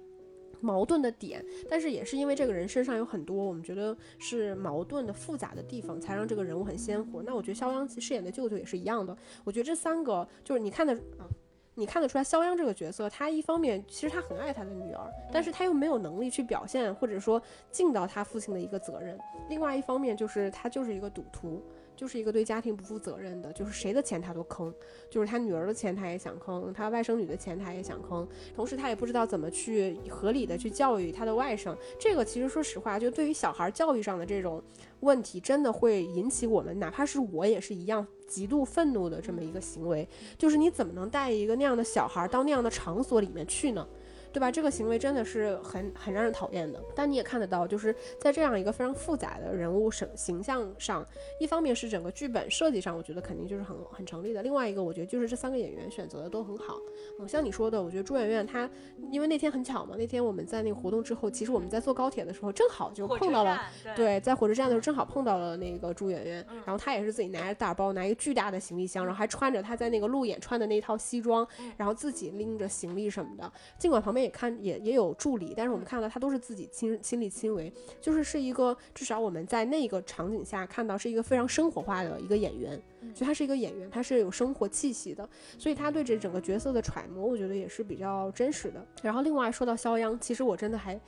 [0.61, 7.21] 矛盾的点，但是也是因为这个人身上有很多我们觉得是矛盾的复杂的地方，才让这个人物很鲜活。
[7.23, 9.15] 那我觉得肖央饰演的舅舅也是一样的。
[9.43, 11.27] 我觉得这三个就是你看的啊，
[11.75, 17.41] 你看得出来肖央这个角色，他一方面其实他很爱他的女儿，但是他又没有能力去表现或者说
[17.71, 19.17] 尽到他父亲的一个责任。
[19.49, 21.61] 另外一方面就是他就是一个赌徒。
[22.01, 24.73] 就是一个对家庭不负责任的，就是谁的钱他都坑，
[25.07, 31.77] 就是他女儿的钱他也想坑，他外甥女的钱他也想坑，同时他也不知道怎么去合理的去教育他的外甥。
[31.99, 34.59] 这个其实说实话，就对于小孩教育上的这种
[35.01, 40.09] 问题，真的会引起我们，哪怕是我也是一样极度愤怒的这么一个行为。
[40.39, 43.87] 就是你怎么能带一个那样的小孩到那样的场所里面去呢？
[44.33, 44.49] 对吧？
[44.49, 46.81] 这个行为真的是很很让人讨厌的。
[46.95, 51.05] 但你也看得到，就是在这样一个非常复杂的人物形形象上，
[51.39, 54.41] 一方面是整个剧本设计上，我觉得肯定就是很很成立的。
[54.41, 56.77] 另外一个，我觉得就是这三个演员选择的都很好。
[57.19, 58.69] 嗯，像你说的，我觉得朱媛媛她，
[59.11, 63.59] 因为那天很巧嘛，那天我们在那个活动之后，其实我们在坐高铁的时候，正好就碰到了，
[63.95, 74.20] 对，在火车站的时候正好碰到了那个朱媛媛，然后她也是自己拿着大包，拿一个巨大的行李箱，然后还穿着她在那个路演穿的那套西装，然后自己拎着行李什么的，尽管旁边。
[74.21, 82.81] 也看也也有助理，但是我们看到他都是自己亲亲力亲为，就是是一个至少我们在那个场景下看到是一个非常生活化的一个演员，
[83.13, 88.85] 所以他是一个演员，他是有生活气息的，所以他对这整个角色的揣摩，我觉得也是比较真实的。
[89.01, 90.99] 然后另外说到肖央，其实我真的还。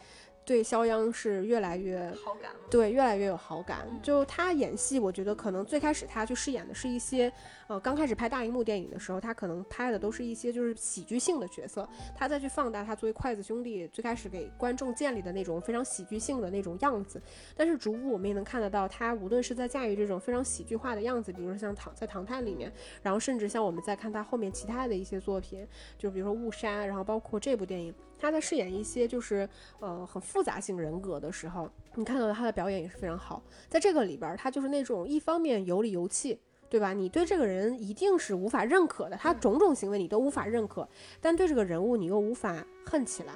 [0.46, 3.88] 对肖央是越来越好感，对越来越有好感。
[4.02, 7.32] 就他演戏，我觉得可能最开始他去饰演的是一些，
[7.68, 11.88] 呃，刚开始拍大荧幕电影的时候，他可能拍的都是一些就是喜剧性的角色。
[12.16, 17.22] 他再去放大他作为筷子兄弟最开始给观众建立的那种非常喜剧性的那种样子。
[17.56, 22.72] 但是逐步我们也能看得到，他无论是在驾驭这种非常喜剧化的样子，比如说像《唐在唐探》里面，
[23.02, 25.66] 然后甚至像我们在看他后面其他的一些作品，
[25.98, 27.94] 就比如说《误杀》，然后包括这部电影。
[28.24, 29.48] 他在饰演一些就是
[29.82, 33.44] 呃很复杂性人格的时候，你看到他的表演也是非常好。
[33.68, 36.94] 在这个里边，他就是那种一方面有理有气，对吧？
[36.94, 40.88] 你对这个人一定是无法认可的，他种种行为你都无法认可，
[41.20, 43.34] 但对这个人物你又无法恨起来，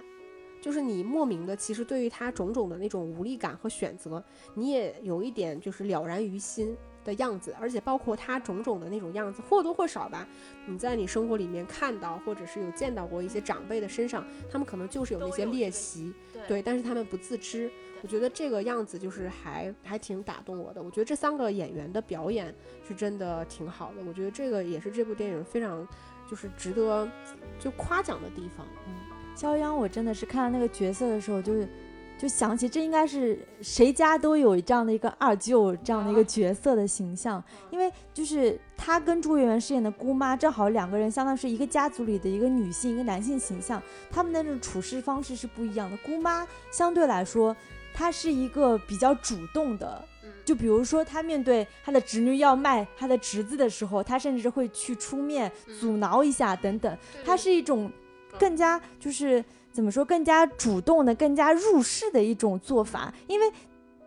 [0.62, 4.24] 就是你莫名的其实对于他种种的那种无力感和选择，
[4.54, 6.74] 你也有一点就是了然于心。
[7.08, 10.28] 的样子，而且包括他种种的那种样子，或多或少吧，
[10.66, 16.14] 你在你生活里面看到，或者是有见到过一些长辈的身上，他们可能就是有那些劣习，
[16.48, 17.72] 对，但是他们不自知。
[18.04, 20.84] 我觉得这个样子就是还还挺打动我的。
[20.84, 22.54] 我觉得这三个演员的表演
[22.88, 24.04] 是真的挺好的。
[24.06, 25.88] 我觉得这个也是这部电影非常
[26.30, 27.10] 就是值得
[27.58, 28.68] 就夸奖的地方。
[28.86, 28.94] 嗯，
[29.36, 31.68] 肖央，我真的是看到那个角色的时候，就是。
[32.18, 45.96] 就想起这应该是谁家都有这样的一个二舅这样的一个角色的形象，因为就是他跟朱媛媛饰演的姑妈正好两个人相当是一个家族里的一个女性一个男性形象，他们的那种处事方式是不一样的。
[45.98, 47.56] 姑妈相对来说，
[47.94, 50.04] 她是一个比较主动的，
[50.44, 57.92] 就比如说她面对她的侄女要卖她的侄子的时候，她甚至会去出面阻挠一下等等，她是一种
[58.40, 59.46] 更加就是。
[59.78, 63.14] 怎么说更加主动的、更加入世的一种做法？
[63.28, 63.46] 因为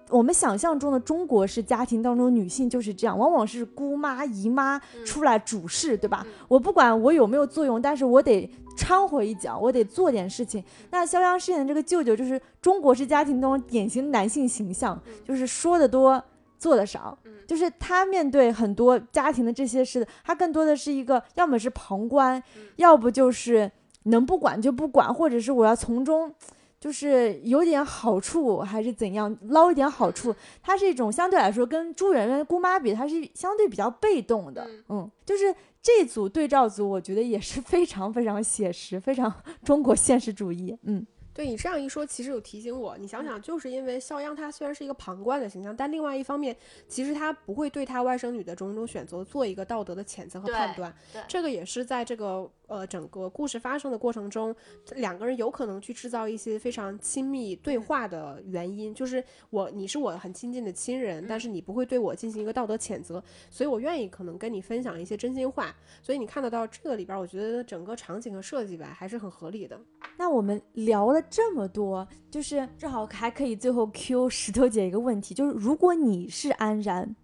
[0.09, 6.27] 我们想象中的中国式家庭当中，女性就是这样，往往是姑妈、姨妈出来主事，对吧？
[6.49, 10.65] 我不管我有没有作用，但是我得掺和一脚，我得做点事情。
[10.91, 16.21] 那肖央饰演的这个舅舅，就是中国式家庭当中典型男性形象，就是说的多，
[16.59, 17.17] 做的少。
[17.47, 22.43] 就是他面对很多家庭的这些事，他更多的是一个，要么是旁观，
[22.75, 23.71] 要不就是
[24.05, 26.35] 能不管就不管，或者是我要从中。
[26.81, 39.31] 就是有点好处还是怎样捞一点好处，它是一种相对来说跟朱媛媛姑妈比，它是相对比较被动的，嗯，就是这组对照组，我觉得也是非常非常写实，非常
[39.63, 41.07] 中国现实主义，嗯。
[41.33, 42.99] 对你这样一说，其实有提醒我。
[42.99, 46.55] 你想想，就是因为肖央他虽然是一个旁观的形象，但另外一方面，
[46.89, 50.93] 其实他不会对他外甥女的种种选择做一个道德的谴责和判断。
[51.13, 54.55] 对，这个也是在这个呃整个故事发生的过程中，
[54.97, 58.95] 两个人有可能去制造一些非常亲密对话的原因。
[58.95, 65.75] 就是我你是我很亲近的亲人，但是你不会对我进行一个道德谴责，所以我愿意可能跟你分享一些真心话。
[66.03, 69.81] 所以你看得到这个里边，我觉得整个场景和设计吧还是很合理的。
[70.17, 71.21] 那我们聊了。
[71.29, 77.15] 这么多，就是正好还可以最后 Q 石头姐一个问题，就是如果你是安然，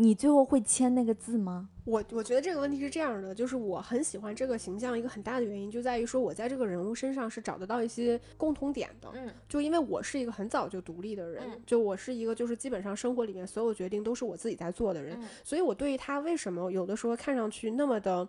[0.00, 1.68] 你最后会签那个字吗？
[1.84, 9.10] 我我觉得这个问题是这样的，就是我很喜欢这个形象，一个很大的原因就在于说我在这个人物身上是找得到一些共同点的。
[9.12, 18.26] 嗯，就因为我是一个很早就独立的人，就我是一个就是基本上生活里面所有决定都是我自己在做的人，所以我对于他为什么有的时候看上去那么的，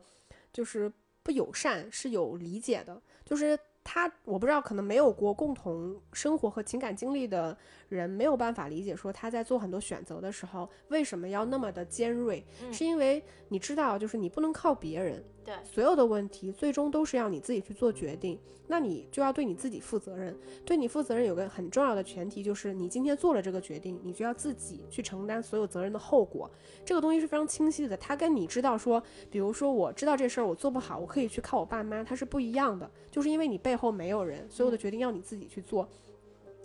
[0.52, 0.92] 就是
[1.24, 3.58] 不友善是有理解的，就是。
[3.94, 7.58] 他我不知道，可能没有过共同生活和情感经历的
[7.90, 15.22] 人没有办法理解，说他在做很多选择的时候为什么要那么的尖锐，是因为你知道，就是你不能靠别人。
[15.44, 20.38] 对，所有的问题最终都是要你自己去做决定，那你就要对你自己负责任。
[20.64, 26.50] 对你负责任有个很重要的前提，就是你今天做了这个决定，你就要自己去承担所有责任的后果。
[26.86, 32.90] 这个东西是非常清晰的，它跟你知道说，比如说我知道这事儿我做不好，我可以去靠我爸妈，他是不一样的。
[33.10, 35.90] 就是因为你背后没有人，所有的决定要你自己去做。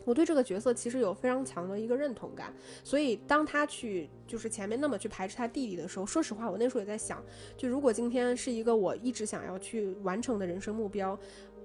[0.04, 2.54] 我对这个角色其实有非常强的一个认同感，
[2.84, 7.24] 所以当他去就是前面那么去排斥他弟弟的时候，说实话，我那时候也在想，
[7.56, 11.18] 就如果今天是一个我一直想要去完成的人生目标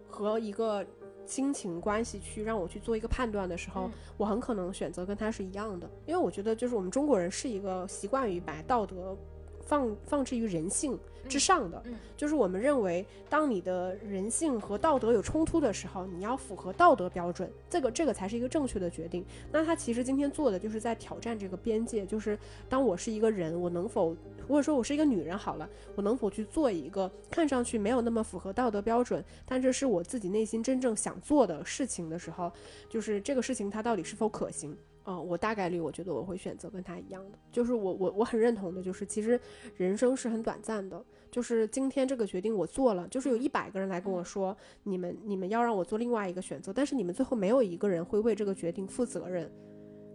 [0.07, 0.83] 和一个
[1.25, 9.17] 亲情关系去让我去做一个判断的时候，我很可能选择跟他是一样的，因为我觉得就是我们中国人是一个习惯于把道德。
[9.63, 11.81] 放放置于人性之上的，
[12.17, 19.25] 就是我们认为，当你的人性和道德有冲突的时候，你要符合道德标准，这个这个才是一个正确的决定。
[19.51, 24.15] 那他其实今天做的就是在挑战这个边界，就是当我是一个人，我能否，
[24.47, 32.51] 或者说我是一个女人好了，我能否去做一个看上去没有那么符合道德标准，但这是我自己内心真正想做的事情的时候，
[32.89, 34.75] 就是这个事情它到底是否可行？
[35.05, 39.39] 嗯，我大概率我觉得我会选择跟他一样的，就是我我我很认同的，就是其实
[39.75, 49.51] 人生是很短暂的，就是今天这个决定我做了，就是有一百个人来跟我说，你们你们要让我做另外一个选择，但是你们最后没有一个人会为这个决定负责任，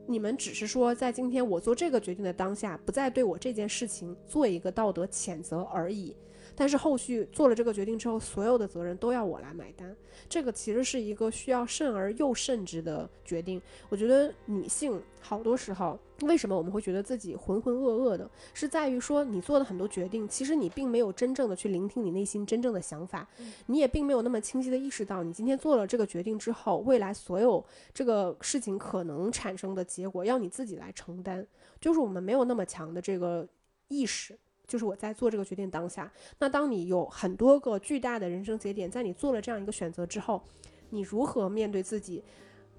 [0.06, 6.14] 你们只是说在今天我做这个决定的当下，不再对我这件事情做一个道德谴责而已。
[6.56, 9.94] 但是后续做了这个决定之后，所有的责任都要我来买单，
[10.28, 13.60] 这个其实是一个需要慎而又慎之的决定。
[13.90, 23.28] 我觉得女性好多时候，为什么我们会觉得自己浑浑噩噩的，是在于说你做的很多决定，其实你并没有真正的去聆听你内心真正的想法，
[23.66, 31.46] 你也并没有那么清晰的意识到，你今天做了这个决定之后，未来所有这个事情可能产生的结果要你自己来承担，
[31.80, 33.46] 就是我们没有那么强的这个
[33.88, 34.38] 意识。
[34.66, 40.42] 就是我在做这个决定当下，那当你有很多个巨大的人生节点，在你做了这样一个选择之后，
[40.90, 42.22] 你如何面对自己？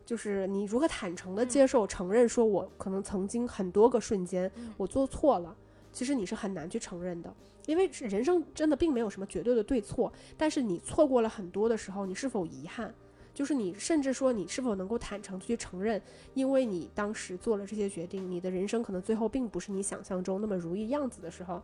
[0.05, 5.55] 就是你如何坦诚的接受、承认，说我可能曾经很多个瞬间我做错了，
[5.91, 7.33] 其实你是很难去承认的，
[7.65, 10.11] 因为人生真的并没有什么绝对的对错。
[10.37, 12.93] 但是你错过了很多的时候，你是否遗憾？
[13.37, 16.01] 就是你甚至说你是否能够坦诚去承认，
[16.33, 21.61] 因为你当时做了这些决定，你的人生可能最后并不是你想象中那么如意样子的时候。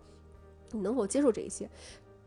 [0.71, 1.67] 你能否接受这一些？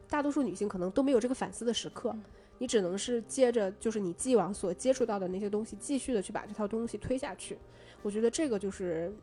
[0.09, 2.13] 大多数女性可能都没有这个反思的时刻，
[2.59, 7.57] 你只能是接着就是你既往所接触到的那些东西，继续的去把这套东西推下去。
[8.03, 9.15] 我觉得这个就是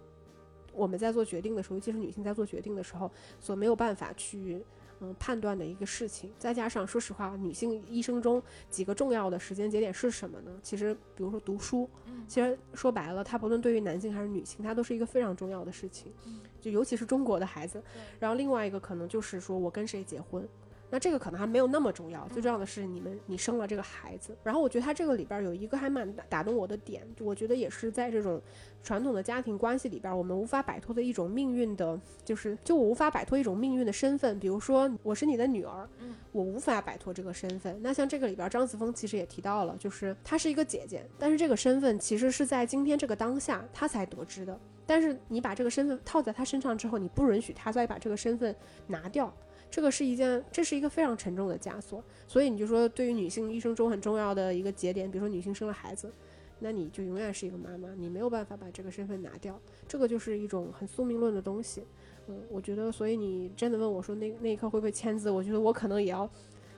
[0.71, 3.11] 我们在做决定的时候，尤其是女性在做决定的时候，
[3.41, 4.63] 所没有办法去。
[5.03, 10.51] 嗯，判断的一个事情，再加上说实话，女性一生中几个重要的时间节点是什么呢？
[10.63, 11.89] 其实，比如说读书，
[12.25, 16.13] 其实说白了，它不论对于男性还是女性，它都是一个非常重要的事情。
[16.61, 17.83] 就尤其是中国的孩子。
[18.17, 20.47] 然后另外一个可能就是说我跟谁结婚。
[20.93, 24.37] 那这个可能还没有那么重要，最重要的是你们你生了这个孩子。
[24.43, 28.39] 然后我觉得他这个里边有一个还蛮打打动我的点，我觉得也是在这种
[28.83, 34.39] 传统的家庭关系里边，我们无法摆脱的一种命运的，就是就我无法摆脱一种命运的身份。
[34.39, 35.89] 比如说我是你的女儿，
[36.31, 37.75] 我无法摆脱这个身份。
[37.81, 44.55] 那像这个里边，张子枫其实也提到了，就是她是一个姐姐，但是这个身份其实是在今天这个当下她才得知的。
[44.85, 49.33] 但是你把这个身份套在她身上之后，你不允许她再把这个身份拿掉。
[49.73, 56.13] 这个是一件，这是一个非常沉重的枷锁，所以你就说，对于女性一生中很重要的一个节点，比如说女性生了孩子，
[56.59, 61.83] 那你就永远是一个妈妈，你没有办法把这个身份拿掉，这个就是一种很宿命论的东西。
[62.27, 65.31] 嗯，我觉得，所以你真的问我说那那一刻会不会签字？
[65.31, 66.29] 我觉得我可能也要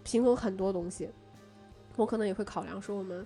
[0.06, 1.10] 平衡很多东西，
[1.98, 3.26] 我可能也会考量说我们。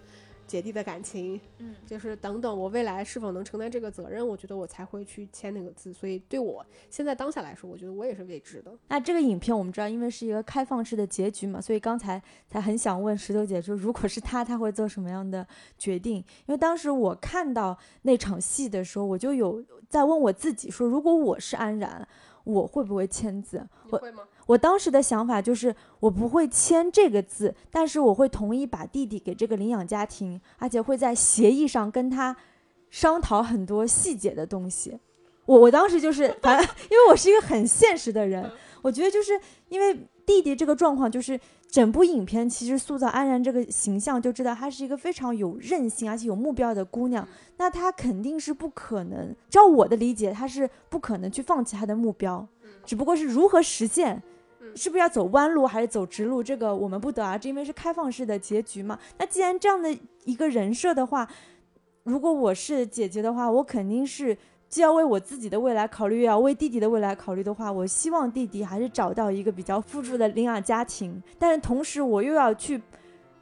[0.50, 5.94] 姐弟的感情，嗯，就是等等，我未来是否能承担这个责任，我觉得我才会去签那个字。
[5.94, 8.76] 所以对我现在当下来说，我觉得我也是未知的。
[8.88, 15.46] 那这个影片我们知道，因为是一个开放式的结局嘛，所以刚才才很想问石头姐就，如果是她，她会做什么样的
[15.78, 16.16] 决定？
[16.16, 22.08] 因为当时我看到那场戏的时候，我就有在问我自己说，如果我是安然，
[22.44, 23.68] 我会不会签字？
[23.86, 24.24] 你会吗？
[24.24, 32.36] 我我当时的想法就是，我不会签这个字，但是我会同意把弟弟给这个领养家庭，而且会在协议上跟他
[32.90, 34.98] 商讨很多细节的东西。
[35.46, 39.94] 我我当时就是，反正 因为我是一个很现实的人，我觉得就是因为
[40.26, 47.28] 弟弟这个状况，就是整部影片其实塑造安然这个形象，就知道她是一个非常有韧性而且有目标的姑娘。
[47.58, 52.48] 那她肯定是不可能，照我的理解，她是不可能去放弃她的目标，
[52.84, 54.20] 只不过是如何实现。
[54.76, 56.42] 是不是要走弯路还是走直路？
[56.42, 58.98] 这个我们不得而知，因为是开放式的结局嘛。
[59.18, 59.96] 那既然这样的
[60.26, 61.28] 一个人设的话，
[62.04, 71.22] 如果我是姐姐的话，我肯定是既要为我自己的未来考虑，又要为弟弟的未来考虑的话，我希望弟弟还是找到一个比较富足的领养家庭。
[71.38, 72.82] 但是同时，我又要去。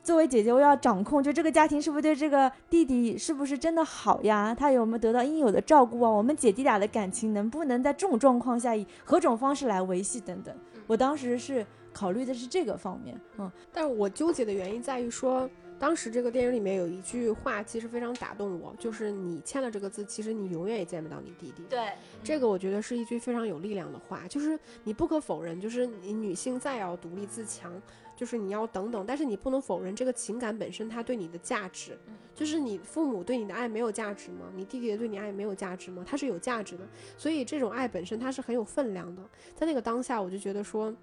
[0.03, 4.55] 作为姐姐，我要掌控，就这个家庭是不是对这个弟弟是不是真的好呀？
[4.57, 6.09] 他有没有得到应有的照顾啊？
[6.09, 10.55] 我们姐弟俩的感情能不能在这种状况下以何种方式来维系等等？
[10.87, 21.63] 我当时是考虑的是这个方面，嗯，但是我纠结的原因在于说，当时这个电影里面有一句话其实非常打动我，就是你签了这个字，其实你永远也见不到你弟弟。
[21.69, 21.91] 对，
[22.23, 27.71] 这个我觉得是一句非常有力量的话，就是你不可否认，就是你女性再要独立自强。
[28.17, 31.95] 就是你要等等，但是你不能否认这个情感本身它对你的价值。
[32.33, 34.51] 就是你父母对你的爱没有价值吗？
[34.55, 36.03] 你弟弟对你爱没有价值吗？
[36.05, 36.87] 它是有价值的。
[37.15, 39.23] 所以这种爱本身它是很有分量的。
[39.55, 40.93] 在那个当下，我就觉得说，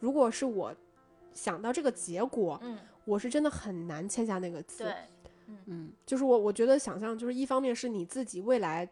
[0.00, 0.74] 如果是我
[1.32, 4.84] 想到这个结果，嗯，我是真的很难签下那个字。
[4.84, 4.94] 对，
[5.66, 8.88] 嗯，就是我我觉得想象，就是一方面是你自己未来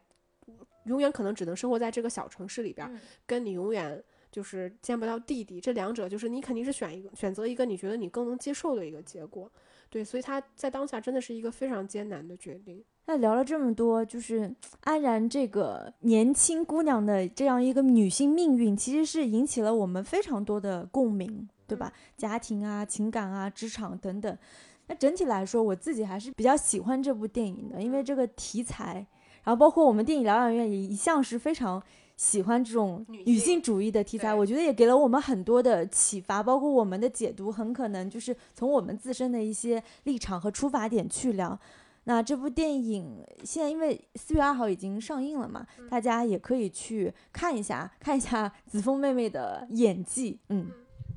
[0.87, 4.03] 永远可能只能生活在这个小城市里边，跟你永远。
[4.33, 9.49] 就是见不到弟弟，这两者就是你肯定是选一个，选择一个你觉得你更能接受的一个结果，
[9.91, 12.83] 对，所以他在当下真的是一个非常艰难的决定。
[13.05, 14.51] 那聊了这么多，就是
[14.85, 21.93] 安然这个年轻姑娘的这样一个女性命运，其实是引起了我们非常多的共鸣，对吧？
[22.17, 24.39] 家庭啊、情感啊、职场等等。
[24.87, 29.07] 那整体来说，我自己还是比较喜欢这部电影的，因为这个题材，
[29.45, 31.83] 然后包括我们电影疗养院也一向是非常。
[32.23, 41.59] 喜欢这种女性主义的题材，我觉得也给了我们很多的启发，包括我们的解读，很可能就是从我们自身的一些立场和出发点去聊。
[42.05, 50.39] 那这部电影现在因为四月二号已经上映了嘛，大家也可以去看一下，看一下 子枫妹妹的演技。
[50.51, 50.71] 嗯，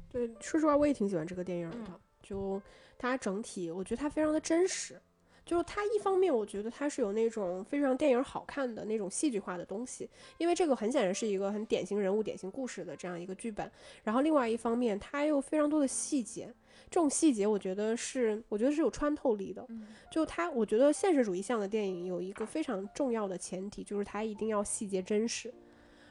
[0.09, 2.59] 对，说实话我也挺喜欢这个电影的，就
[2.97, 4.99] 它整体，我觉得它非常的真实。
[5.45, 13.71] 就是它一方面，我觉得它是有那种非常电影好看的那种戏剧化的东西，因为这个很显然是一个很典型人物、典型故事的这样一个剧本。
[14.03, 16.47] 然后另外一方面，它又非常多的细节，
[16.89, 19.65] 这种细节我觉得是，我觉得是有穿透力的。
[20.11, 25.53] 就它，我觉得现实主义向的电影有一个非常重要的前提，就是它一定要细节真实。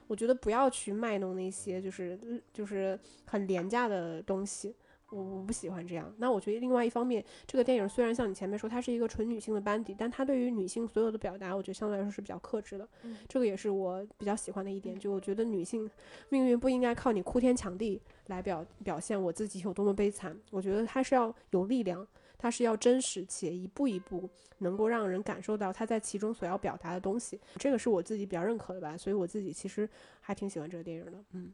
[0.07, 2.19] 我觉得不要去卖弄那些就是
[2.53, 4.75] 就是很廉价的东西。
[5.15, 6.13] 我我不喜欢这样。
[6.19, 12.89] 那我觉得另外一方面，这个电影虽然像你前面说，它是一个纯女性的班底，但它对于女性所有的表达，我觉得相对来说是比较克制的。
[13.29, 14.99] 这个也是我比较喜欢的一点。
[14.99, 15.89] 就我觉得女性
[16.31, 20.37] 命运不应该靠你哭天抢地来表表现我自己有多么悲惨。
[20.51, 22.07] 我觉得它是要有力量，
[22.37, 27.41] 它是要真实且一步一步能够让人感受到它在其中所要表达的东西。
[27.57, 28.97] 这个是我自己比较认可的吧。
[28.97, 29.89] 所以我自己其实
[30.21, 31.25] 还挺喜欢这个电影的。
[31.33, 31.53] 嗯。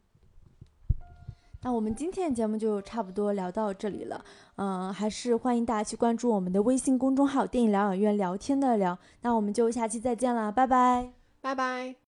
[1.63, 4.23] 那我们今天的节目就差不多聊到这里了，
[4.55, 8.97] 嗯，还是欢迎大家去关注我们的微信公众号“电影疗养院聊天的聊”。
[9.21, 11.95] 那我们就下期再见了，拜拜，拜拜。